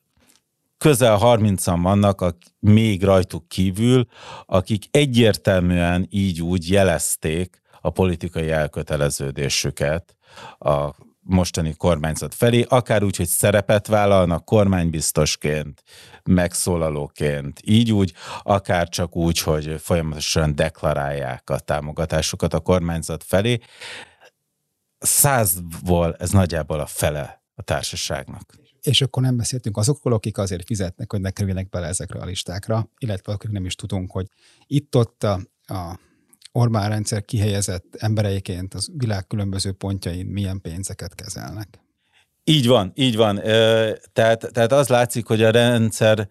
[0.78, 4.06] közel 30-an vannak, a, még rajtuk kívül,
[4.46, 10.16] akik egyértelműen így úgy jelezték a politikai elköteleződésüket
[10.58, 10.94] a
[11.28, 15.82] mostani kormányzat felé, akár úgy, hogy szerepet vállalnak kormánybiztosként,
[16.24, 18.12] megszólalóként, így úgy,
[18.42, 23.58] akár csak úgy, hogy folyamatosan deklarálják a támogatásukat a kormányzat felé.
[24.98, 28.67] Százból ez nagyjából a fele a társaságnak.
[28.80, 32.90] És akkor nem beszéltünk azokról, akik azért fizetnek, hogy ne kerüljenek bele ezekre a listákra,
[32.98, 34.26] illetve akik nem is tudunk, hogy
[34.66, 35.98] itt-ott a, a
[36.52, 41.80] Orbán rendszer kihelyezett embereiként az világ különböző pontjain milyen pénzeket kezelnek.
[42.44, 43.36] Így van, így van.
[44.12, 46.28] Tehát, tehát az látszik, hogy a rendszer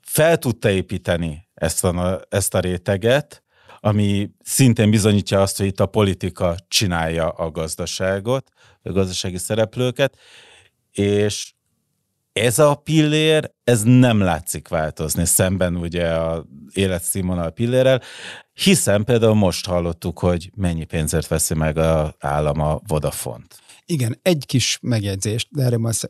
[0.00, 3.42] fel tudta építeni ezt a, ezt a réteget,
[3.80, 8.50] ami szintén bizonyítja azt, hogy itt a politika csinálja a gazdaságot,
[8.82, 10.18] a gazdasági szereplőket,
[10.92, 11.52] és
[12.32, 18.00] ez a pillér, ez nem látszik változni szemben ugye a életszínvonal pillérrel,
[18.52, 23.60] hiszen például most hallottuk, hogy mennyi pénzért veszi meg az állam a Vodafont.
[23.86, 25.62] Igen, egy kis megjegyzést, de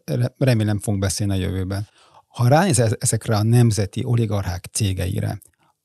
[0.05, 1.89] erre remélem fogunk beszélni a jövőben.
[2.27, 5.41] Ha ránézel ezekre a nemzeti oligarchák cégeire,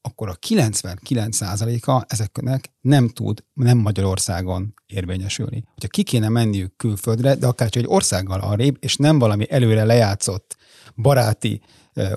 [0.08, 5.64] akkor a 99%-a ezeknek nem tud, nem Magyarországon érvényesülni.
[5.74, 9.84] Hogyha ki kéne menniük külföldre, de akár csak egy országgal arrébb, és nem valami előre
[9.84, 10.56] lejátszott
[10.96, 11.62] baráti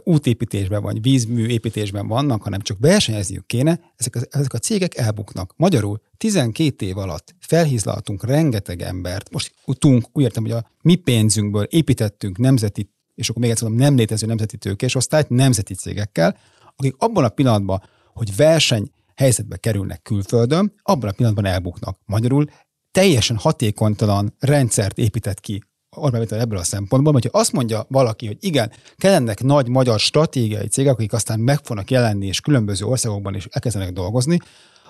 [0.05, 5.55] útépítésben vagy vízmű építésben vannak, hanem csak versenyezniük kéne, ezek, ezek a cégek elbuknak.
[5.57, 11.65] Magyarul 12 év alatt felhízlaltunk rengeteg embert, most utunk, úgy értem, hogy a mi pénzünkből
[11.65, 16.37] építettünk nemzeti, és akkor még egyszer mondom, nem létező nemzeti tőkésosztályt nemzeti cégekkel,
[16.81, 17.83] akik abban a pillanatban,
[18.15, 21.99] hogy verseny helyzetbe kerülnek külföldön, abban a pillanatban elbuknak.
[22.07, 22.45] Magyarul
[22.91, 25.63] teljesen hatékonytalan rendszert épített ki
[25.97, 30.67] Orbán Viktor ebből a szempontból, hogyha azt mondja valaki, hogy igen, kellenek nagy magyar stratégiai
[30.67, 34.39] cégek, akik aztán meg fognak jelenni, és különböző országokban is elkezdenek dolgozni,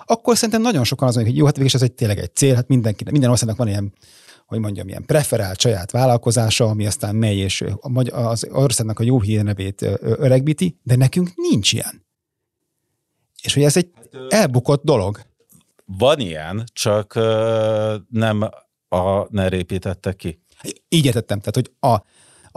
[0.05, 2.55] akkor szerintem nagyon sokan az mondják, hogy jó, hát végig ez egy tényleg egy cél,
[2.55, 3.93] hát mindenki, minden országnak van ilyen
[4.51, 7.63] hogy mondjam, ilyen preferált saját vállalkozása, ami aztán megy, és
[8.11, 12.05] az országnak a jó hírnevét öregbíti, de nekünk nincs ilyen.
[13.41, 15.19] És hogy ez egy hát, elbukott dolog.
[15.85, 17.13] Van ilyen, csak
[18.09, 18.41] nem
[18.89, 20.41] a NER építette ki.
[20.89, 21.39] Így értettem.
[21.39, 21.93] Tehát, hogy a,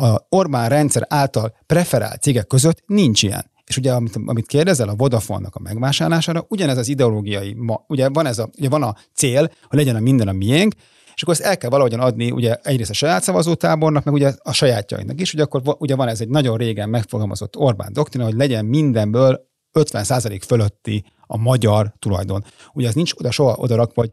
[0.05, 3.51] a Orbán rendszer által preferált cégek között nincs ilyen.
[3.67, 8.27] És ugye, amit, amit kérdezel a Vodafone-nak a megvásárlására, ugyanez az ideológiai, ma, ugye van,
[8.27, 10.75] ez a, ugye van a cél, hogy legyen a minden a miénk,
[11.15, 14.53] és akkor ezt el kell valahogyan adni ugye egyrészt a saját szavazótábornak, meg ugye a
[14.53, 15.33] sajátjainak is.
[15.35, 20.41] Ugye akkor ugye van ez egy nagyon régen megfogalmazott Orbán doktrina, hogy legyen mindenből 50%
[20.47, 22.45] fölötti a magyar tulajdon.
[22.73, 24.11] Ugye ez nincs oda soha oda rakva, hogy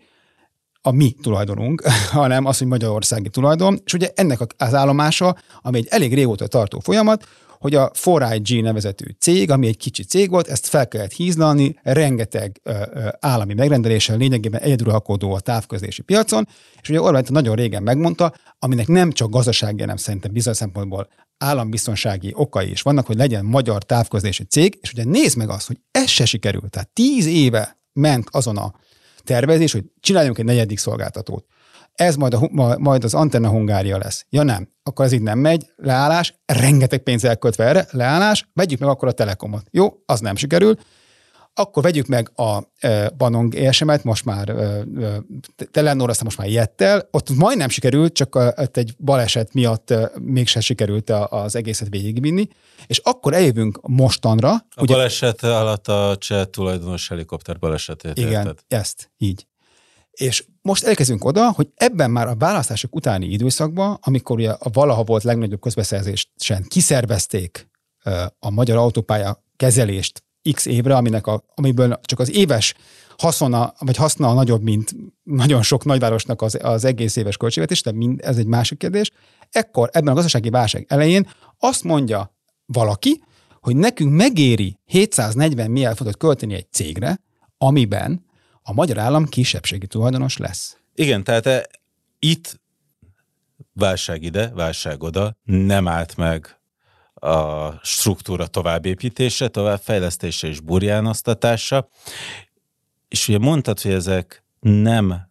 [0.82, 5.88] a mi tulajdonunk, hanem az, hogy magyarországi tulajdon, és ugye ennek az állomása, ami egy
[5.90, 7.26] elég régóta tartó folyamat,
[7.62, 12.60] hogy a 4IG nevezetű cég, ami egy kicsi cég volt, ezt fel kellett hízlalni, rengeteg
[12.64, 16.48] ö, ö, állami megrendeléssel lényegében egyeduralkodó a távközlési piacon,
[16.82, 22.32] és ugye Orbán nagyon régen megmondta, aminek nem csak gazdasági, hanem szerintem bizonyos szempontból állambiztonsági
[22.36, 26.08] okai is vannak, hogy legyen magyar távközlési cég, és ugye nézd meg azt, hogy ez
[26.08, 26.70] se sikerült.
[26.70, 28.74] Tehát tíz éve ment azon a
[29.24, 31.46] tervezés, hogy csináljunk egy negyedik szolgáltatót
[31.94, 34.26] ez majd, a, majd az Antenna Hungária lesz.
[34.30, 38.90] Ja nem, akkor ez így nem megy, leállás, rengeteg pénz elköltve erre, leállás, vegyük meg
[38.90, 39.68] akkor a Telekomot.
[39.72, 40.76] Jó, az nem sikerül,
[41.54, 45.22] akkor vegyük meg a e, Banong ESM-et, most már e, e,
[45.72, 50.60] Telenor, aztán most már Jettel, ott majdnem sikerült, csak a, egy baleset miatt e, mégse
[50.60, 52.48] sikerült a, az egészet végigvinni,
[52.88, 54.52] és akkor eljövünk mostanra.
[54.52, 58.60] A ugye, baleset alatt a cseh tulajdonos helikopter balesetét Igen, érted?
[58.68, 59.48] ezt, így.
[60.12, 65.04] És most elkezdünk oda, hogy ebben már a választások utáni időszakban, amikor ugye a valaha
[65.04, 67.70] volt legnagyobb közbeszerzésen kiszervezték
[68.40, 72.74] a magyar autópálya kezelést x évre, aminek a, amiből csak az éves
[73.18, 78.20] haszona, vagy haszna nagyobb, mint nagyon sok nagyvárosnak az, az egész éves költségvetés, de mind,
[78.24, 79.12] ez egy másik kérdés.
[79.50, 83.24] Ekkor ebben a gazdasági válság elején azt mondja valaki,
[83.60, 87.20] hogy nekünk megéri 740 milliárd fontot költeni egy cégre,
[87.58, 88.26] amiben
[88.64, 90.78] a magyar állam kisebbségi tulajdonos lesz.
[90.96, 91.68] Igen, tehát e,
[92.20, 92.60] itt
[93.74, 96.60] válság ide, válság oda, nem állt meg
[97.14, 101.90] a struktúra továbbépítése, továbbfejlesztése és burjánoztatása.
[103.08, 105.30] És ugye mondtad, hogy ezek nem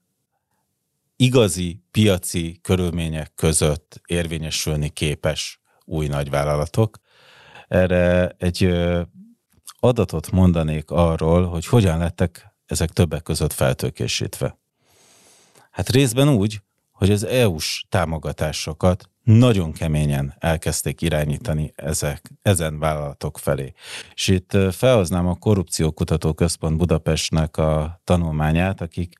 [1.16, 6.98] igazi piaci körülmények között érvényesülni képes új nagyvállalatok.
[7.68, 8.72] Erre egy
[9.80, 14.58] adatot mondanék arról, hogy hogyan lettek ezek többek között feltőkésítve.
[15.70, 23.72] Hát részben úgy, hogy az EU-s támogatásokat nagyon keményen elkezdték irányítani ezek, ezen vállalatok felé.
[24.14, 29.18] És itt felhoznám a Korrupciókutató Központ Budapestnek a tanulmányát, akik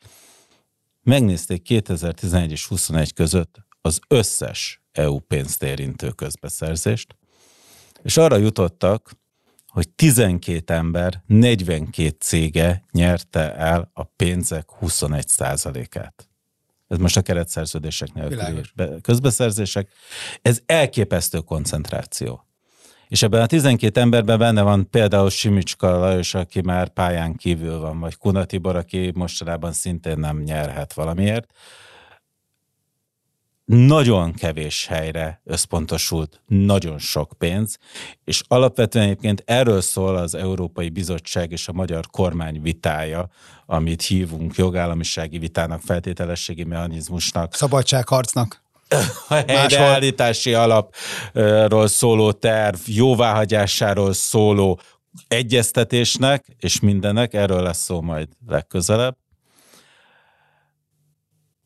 [1.03, 7.17] megnézték 2011 és 21 között az összes EU pénzt érintő közbeszerzést,
[8.03, 9.11] és arra jutottak,
[9.71, 16.29] hogy 12 ember 42 cége nyerte el a pénzek 21 át
[16.89, 18.61] Ez most a keretszerződések nélküli
[19.03, 19.89] közbeszerzések.
[20.43, 22.45] Ez elképesztő koncentráció.
[23.09, 28.01] És ebben a 12 emberben benne van például Simicska Lajos, aki már pályán kívül van,
[28.01, 31.53] vagy Kuna Tibor, aki mostanában szintén nem nyerhet valamiért
[33.71, 37.79] nagyon kevés helyre összpontosult nagyon sok pénz,
[38.25, 43.29] és alapvetően egyébként erről szól az Európai Bizottság és a magyar kormány vitája,
[43.67, 47.55] amit hívunk jogállamisági vitának, feltételességi mechanizmusnak.
[47.55, 48.63] Szabadságharcnak.
[49.29, 54.81] A helyreállítási alapról szóló terv, jóváhagyásáról szóló
[55.29, 59.17] egyeztetésnek, és mindenek, erről lesz szó majd legközelebb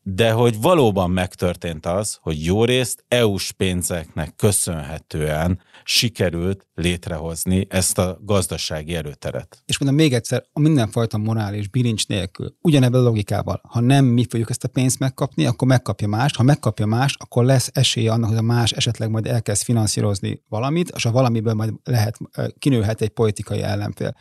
[0.07, 8.19] de hogy valóban megtörtént az, hogy jó részt EU-s pénzeknek köszönhetően sikerült létrehozni ezt a
[8.21, 9.63] gazdasági erőteret.
[9.65, 14.25] És mondom még egyszer, a mindenfajta morális bilincs nélkül, ugyanebben a logikával, ha nem mi
[14.29, 18.29] fogjuk ezt a pénzt megkapni, akkor megkapja más, ha megkapja más, akkor lesz esélye annak,
[18.29, 22.17] hogy a más esetleg majd elkezd finanszírozni valamit, és a valamiből majd lehet,
[22.59, 24.15] kinőhet egy politikai ellenfél.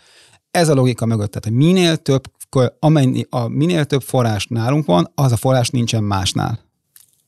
[0.51, 2.23] Ez a logika mögött, tehát hogy minél több
[2.79, 6.59] amennyi a minél több forrás nálunk van, az a forrás nincsen másnál.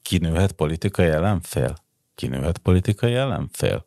[0.02, 1.74] Kinőhet politikai ellenfél?
[2.14, 3.86] Kinőhet politikai ellenfél?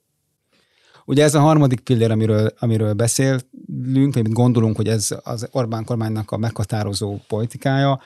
[1.06, 6.32] Ugye ez a harmadik pillér, amiről, amiről beszélünk, vagy gondolunk, hogy ez az Orbán kormánynak
[6.32, 8.02] a meghatározó politikája,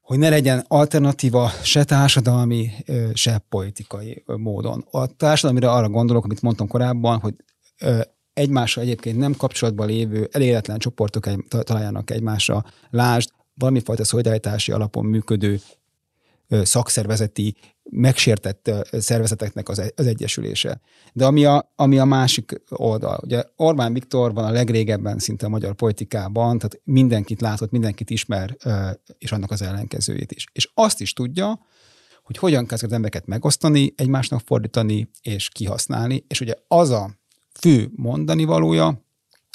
[0.00, 2.70] hogy ne legyen alternatíva se társadalmi,
[3.12, 4.86] se politikai módon.
[4.90, 7.34] A társadalomra arra gondolok, amit mondtam korábban, hogy
[8.34, 12.64] egymással egyébként nem kapcsolatban lévő elégletlen csoportok egy, találjanak egymásra.
[12.90, 15.60] Lásd, valamifajta szolidaritási alapon működő
[16.48, 17.56] szakszervezeti,
[17.90, 20.80] megsértett szervezeteknek az, az egyesülése.
[21.12, 25.48] De ami a, ami a másik oldal, ugye Orbán Viktor van a legrégebben szinte a
[25.48, 28.56] magyar politikában, tehát mindenkit látott, mindenkit ismer,
[29.18, 30.46] és annak az ellenkezőjét is.
[30.52, 31.66] És azt is tudja,
[32.22, 37.10] hogy hogyan kell az embereket megosztani, egymásnak fordítani és kihasználni, és ugye az a
[37.60, 39.02] fő mondani valója,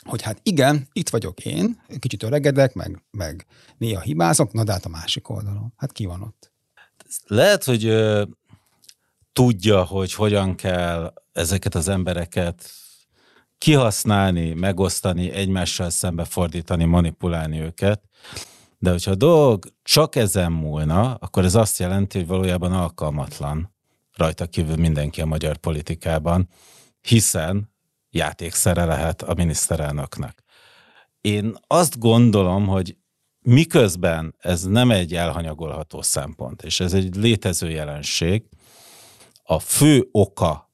[0.07, 3.45] hogy hát igen, itt vagyok én, kicsit öregedek, meg, meg
[3.77, 5.73] néha hibázok, na de hát a másik oldalon.
[5.77, 6.51] Hát ki van ott?
[7.27, 8.23] Lehet, hogy ö,
[9.33, 12.71] tudja, hogy hogyan kell ezeket az embereket
[13.57, 18.03] kihasználni, megosztani, egymással szembe fordítani, manipulálni őket.
[18.77, 23.73] De hogyha a dolog csak ezen múlna, akkor ez azt jelenti, hogy valójában alkalmatlan
[24.15, 26.49] rajta kívül mindenki a magyar politikában,
[27.01, 27.68] hiszen
[28.09, 30.43] játékszere lehet a miniszterelnöknek.
[31.21, 32.97] Én azt gondolom, hogy
[33.39, 38.43] miközben ez nem egy elhanyagolható szempont, és ez egy létező jelenség,
[39.43, 40.71] a fő oka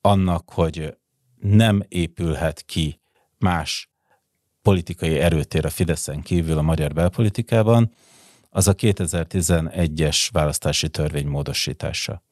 [0.00, 0.96] annak, hogy
[1.40, 3.00] nem épülhet ki
[3.38, 3.90] más
[4.62, 7.94] politikai erőtér a Fideszen kívül a magyar belpolitikában,
[8.50, 12.22] az a 2011-es választási törvény módosítása.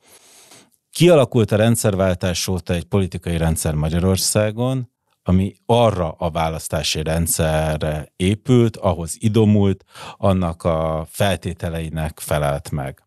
[0.92, 4.90] Kialakult a rendszerváltás óta egy politikai rendszer Magyarországon,
[5.22, 9.84] ami arra a választási rendszerre épült, ahhoz idomult,
[10.16, 13.02] annak a feltételeinek felelt meg.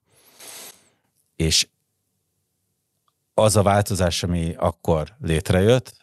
[1.35, 1.67] És
[3.33, 5.93] az a változás, ami akkor létrejött,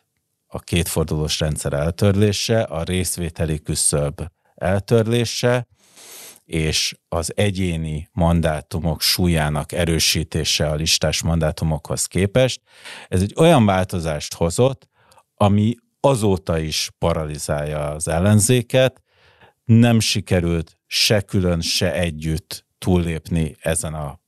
[0.47, 4.21] a kétfordulós rendszer eltörlése, a részvételi küszöb
[4.55, 5.67] eltörlése,
[6.45, 12.61] és az egyéni mandátumok súlyának erősítése a listás mandátumokhoz képest.
[13.09, 14.89] Ez egy olyan változást hozott,
[15.35, 19.03] ami azóta is paralizálja az ellenzéket,
[19.65, 24.21] nem sikerült se külön, se együtt túllépni ezen a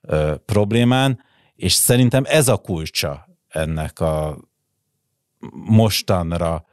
[0.00, 1.24] ö, problémán,
[1.54, 4.38] és szerintem ez a kulcsa ennek a
[5.52, 6.64] mostanra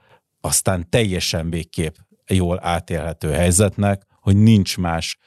[0.41, 1.95] aztán teljesen végképp
[2.27, 5.17] jól átélhető helyzetnek, hogy nincs más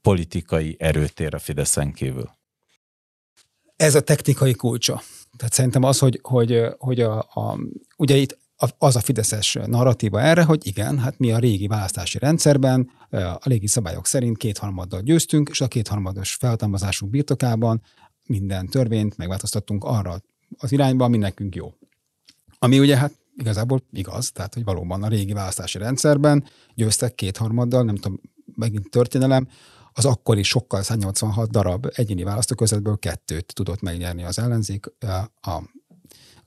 [0.00, 2.30] politikai erőtér a Fideszen kívül.
[3.76, 5.02] Ez a technikai kulcsa.
[5.36, 7.58] Tehát szerintem az, hogy, hogy, hogy a, a,
[7.96, 8.38] ugye itt
[8.78, 13.66] az a fideszes narratíva erre, hogy igen, hát mi a régi választási rendszerben a régi
[13.66, 17.82] szabályok szerint kétharmaddal győztünk, és a kétharmados felhatalmazásunk birtokában
[18.26, 20.22] minden törvényt megváltoztattunk arra
[20.58, 21.74] az irányba, ami nekünk jó.
[22.58, 27.94] Ami ugye hát igazából igaz, tehát hogy valóban a régi választási rendszerben győztek kétharmaddal, nem
[27.94, 28.20] tudom,
[28.54, 29.48] megint történelem,
[29.92, 34.86] az akkori sokkal 186 darab egyéni választóközletből kettőt tudott megnyerni az ellenzék,
[35.40, 35.62] a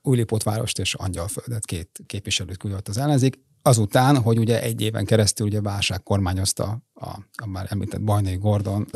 [0.01, 3.39] Újlépót várost és Angyalföldet, két képviselőt küldött az ellenzék.
[3.61, 8.87] azután, hogy ugye egy éven keresztül ugye válság kormányozta a, a már említett Bajnai Gordon,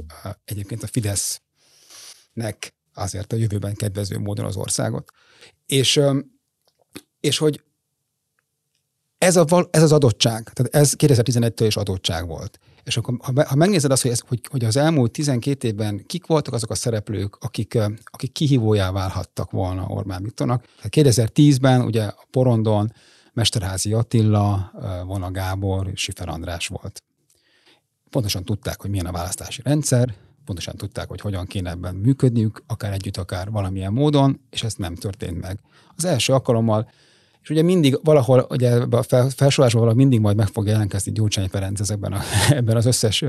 [0.45, 5.11] egyébként a Fidesznek azért a jövőben kedvező módon az országot.
[5.65, 5.99] És,
[7.19, 7.63] és hogy
[9.25, 12.59] ez, a, ez az adottság, tehát ez 2011-től is adottság volt.
[12.83, 16.25] És akkor, ha, ha megnézed azt, hogy, ez, hogy, hogy az elmúlt 12 évben kik
[16.25, 20.65] voltak azok a szereplők, akik, akik kihívójá válhattak volna Orbán Viktornak.
[20.83, 22.93] 2010-ben ugye a Porondon
[23.33, 24.71] Mesterházi Attila,
[25.05, 27.03] Vona Gábor Sifer András volt.
[28.09, 30.15] Pontosan tudták, hogy milyen a választási rendszer,
[30.45, 34.95] pontosan tudták, hogy hogyan kéne ebben működniük, akár együtt, akár valamilyen módon, és ez nem
[34.95, 35.59] történt meg.
[35.95, 36.89] Az első alkalommal
[37.45, 41.79] és ugye mindig valahol, ugye a felsorolásban valahol mindig majd meg fog jelentkezni Gyurcsány Ferenc
[41.79, 42.19] ezekben a,
[42.49, 43.23] ebben az összes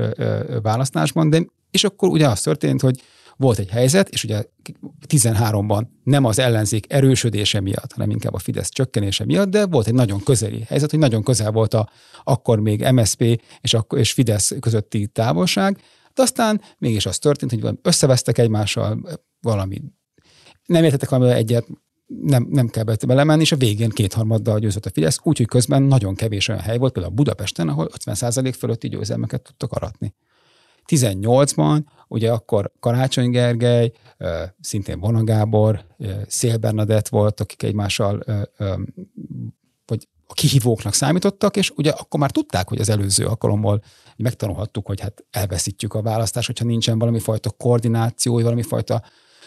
[0.61, 3.01] választásban, de és akkor ugye az történt, hogy
[3.35, 4.43] volt egy helyzet, és ugye
[5.07, 9.93] 13-ban nem az ellenzék erősödése miatt, hanem inkább a Fidesz csökkenése miatt, de volt egy
[9.93, 11.89] nagyon közeli helyzet, hogy nagyon közel volt a
[12.23, 15.81] akkor még MSP és, akkor, és Fidesz közötti távolság,
[16.13, 19.81] de aztán mégis az történt, hogy összevesztek egymással, valami
[20.65, 21.67] nem értettek valami egyet,
[22.07, 26.47] nem, nem kell belemenni, és a végén kétharmaddal győzött a Fidesz, úgyhogy közben nagyon kevés
[26.47, 30.15] olyan hely volt, például Budapesten, ahol 50% fölötti győzelmeket tudtak aratni.
[30.87, 33.91] 18-ban, ugye akkor Karácsony Gergely,
[34.59, 35.85] szintén Vona Gábor,
[36.27, 38.23] Szél Bernadett volt, akik egymással
[39.85, 43.81] vagy a kihívóknak számítottak, és ugye akkor már tudták, hogy az előző alkalommal
[44.17, 49.03] megtanulhattuk, hogy hát elveszítjük a választást, hogyha nincsen valami fajta koordináció, valami fajta,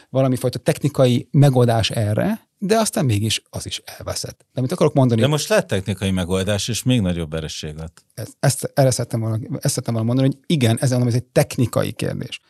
[0.09, 4.47] valami fajta technikai megoldás erre, de aztán mégis az is elveszett.
[4.53, 5.21] De mit akarok mondani?
[5.21, 8.05] De most lett technikai megoldás, és még nagyobb ereség lett.
[8.15, 11.93] Ezt, ezt, erre szerettem volna, ezt szerettem volna mondani, hogy igen, ez, ez egy technikai
[11.93, 12.41] kérdés.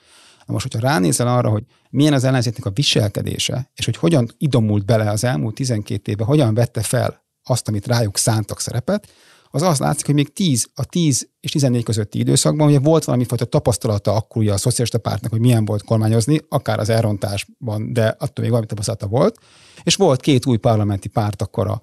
[0.47, 4.85] Na most, hogyha ránézel arra, hogy milyen az ellenzéknek a viselkedése, és hogy hogyan idomult
[4.85, 9.09] bele az elmúlt 12 évben, hogyan vette fel azt, amit rájuk szántak szerepet,
[9.51, 13.24] az azt látszik, hogy még 10, a 10 és 14 közötti időszakban ugye volt valami
[13.24, 18.42] fajta tapasztalata akkor a szocialista pártnak, hogy milyen volt kormányozni, akár az elrontásban, de attól
[18.42, 19.38] még valami tapasztalata volt,
[19.82, 21.82] és volt két új parlamenti párt akkor a,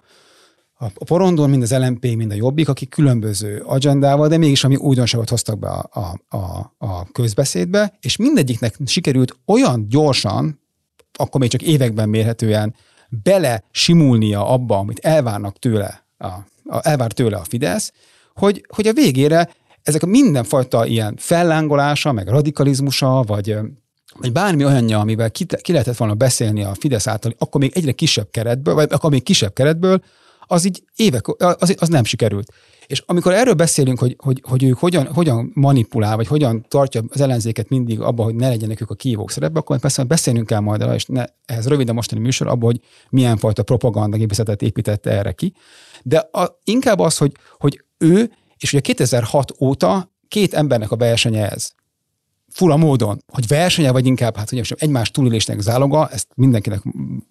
[0.80, 5.30] a porondon, mind az LMP, mind a Jobbik, akik különböző agendával, de mégis ami újdonságot
[5.30, 6.38] hoztak be a, a,
[6.78, 10.62] a, közbeszédbe, és mindegyiknek sikerült olyan gyorsan,
[11.14, 12.76] akkor még csak években mérhetően
[13.10, 16.28] bele simulnia abba, amit elvárnak tőle, a,
[16.82, 17.92] elvár tőle a Fidesz,
[18.36, 19.50] hogy, hogy a végére
[19.84, 23.58] ezek a mindenfajta ilyen fellángolása, meg radikalizmusa, vagy,
[24.20, 27.92] vagy bármi olyanja, amivel ki, ki lehetett volna beszélni a Fidesz által, akkor még egyre
[27.92, 30.04] kisebb keretből, vagy akkor még kisebb keretből,
[30.48, 32.54] az így évek, az, az nem sikerült.
[32.88, 37.22] És amikor erről beszélünk, hogy, hogy, hogy ők hogyan, hogyan manipulál, vagy hogyan tartja az
[37.22, 40.82] ellenzéket mindig abba, hogy ne legyenek ők a kívók szerepbe, akkor persze beszélnünk kell majd
[40.82, 42.80] el, és ne, ehhez rövid a mostani műsor, abba, hogy
[43.10, 45.54] milyen fajta propagandagépészetet építette erre ki.
[46.04, 51.50] De a, inkább az, hogy, hogy ő, és ugye 2006 óta két embernek a versenye
[51.50, 51.76] ez
[52.58, 56.82] fura módon, hogy versenye, vagy inkább, hát ugye egymás túlélésnek záloga, ezt mindenkinek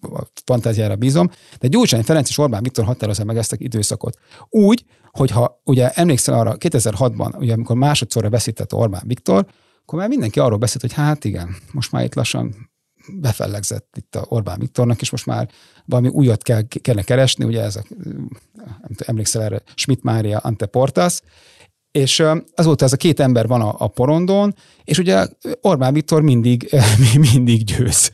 [0.01, 4.17] a fantáziára bízom, de Gyurcsány Ferenc és Orbán Viktor határozza meg ezt a időszakot.
[4.49, 9.45] Úgy, hogyha ugye emlékszel arra 2006-ban, ugye amikor másodszorra veszített Orbán Viktor,
[9.81, 12.69] akkor már mindenki arról beszélt, hogy hát igen, most már itt lassan
[13.13, 15.49] befellegzett itt a Orbán Viktornak, és most már
[15.85, 17.83] valami újat kell, kellene keresni, ugye ez a,
[18.97, 21.21] emlékszel erre, Schmidt Mária Ante Portas,
[21.91, 22.23] és
[22.55, 25.27] azóta ez a két ember van a, a porondon, és ugye
[25.61, 26.69] Orbán Viktor mindig,
[27.33, 28.11] mindig győz.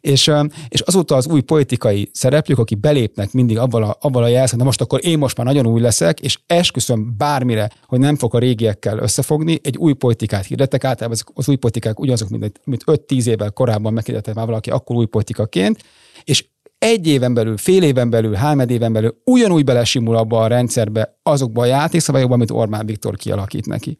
[0.00, 0.32] És,
[0.68, 4.64] és azóta az új politikai szereplők, akik belépnek mindig abban a, abban a jelszak, de
[4.64, 8.38] most akkor én most már nagyon új leszek, és esküszöm bármire, hogy nem fog a
[8.38, 13.50] régiekkel összefogni, egy új politikát hirdetek, általában az új politikák ugyanazok, mint, mint 5-10 évvel
[13.50, 15.84] korábban meghirdetett már valaki akkor új politikaként,
[16.24, 16.44] és
[16.86, 21.62] egy éven belül, fél éven belül, három éven belül ugyanúgy belesimul abba a rendszerbe, azokba
[21.62, 23.98] a játékszabályokba, amit Orbán Viktor kialakít neki.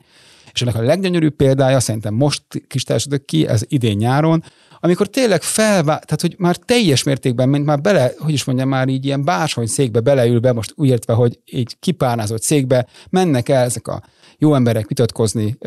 [0.52, 2.84] És ennek a leggyönyörűbb példája szerintem most kis
[3.24, 4.42] ki, ez idén nyáron,
[4.80, 8.88] amikor tényleg felvá, tehát hogy már teljes mértékben, mint már bele, hogy is mondjam, már
[8.88, 13.88] így ilyen bársony székbe beleülve, most úgy értve, hogy így kipárnázott székbe, mennek el ezek
[13.88, 14.02] a
[14.38, 15.58] jó emberek vitatkozni,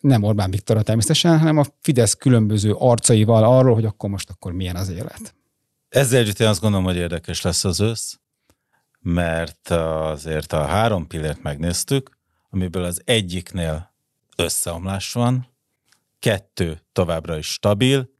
[0.00, 4.76] nem Orbán Viktorra természetesen, hanem a Fidesz különböző arcaival arról, hogy akkor most akkor milyen
[4.76, 5.34] az élet.
[5.94, 8.20] Ezzel együtt én azt gondolom, hogy érdekes lesz az ősz,
[9.00, 12.18] mert azért a három pillért megnéztük,
[12.50, 13.94] amiből az egyiknél
[14.36, 15.48] összeomlás van,
[16.18, 18.10] kettő továbbra is stabil,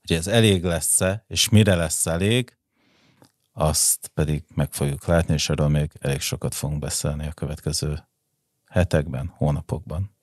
[0.00, 2.56] hogy ez elég lesz-e, és mire lesz elég,
[3.52, 8.08] azt pedig meg fogjuk látni, és erről még elég sokat fogunk beszélni a következő
[8.66, 10.16] hetekben, hónapokban.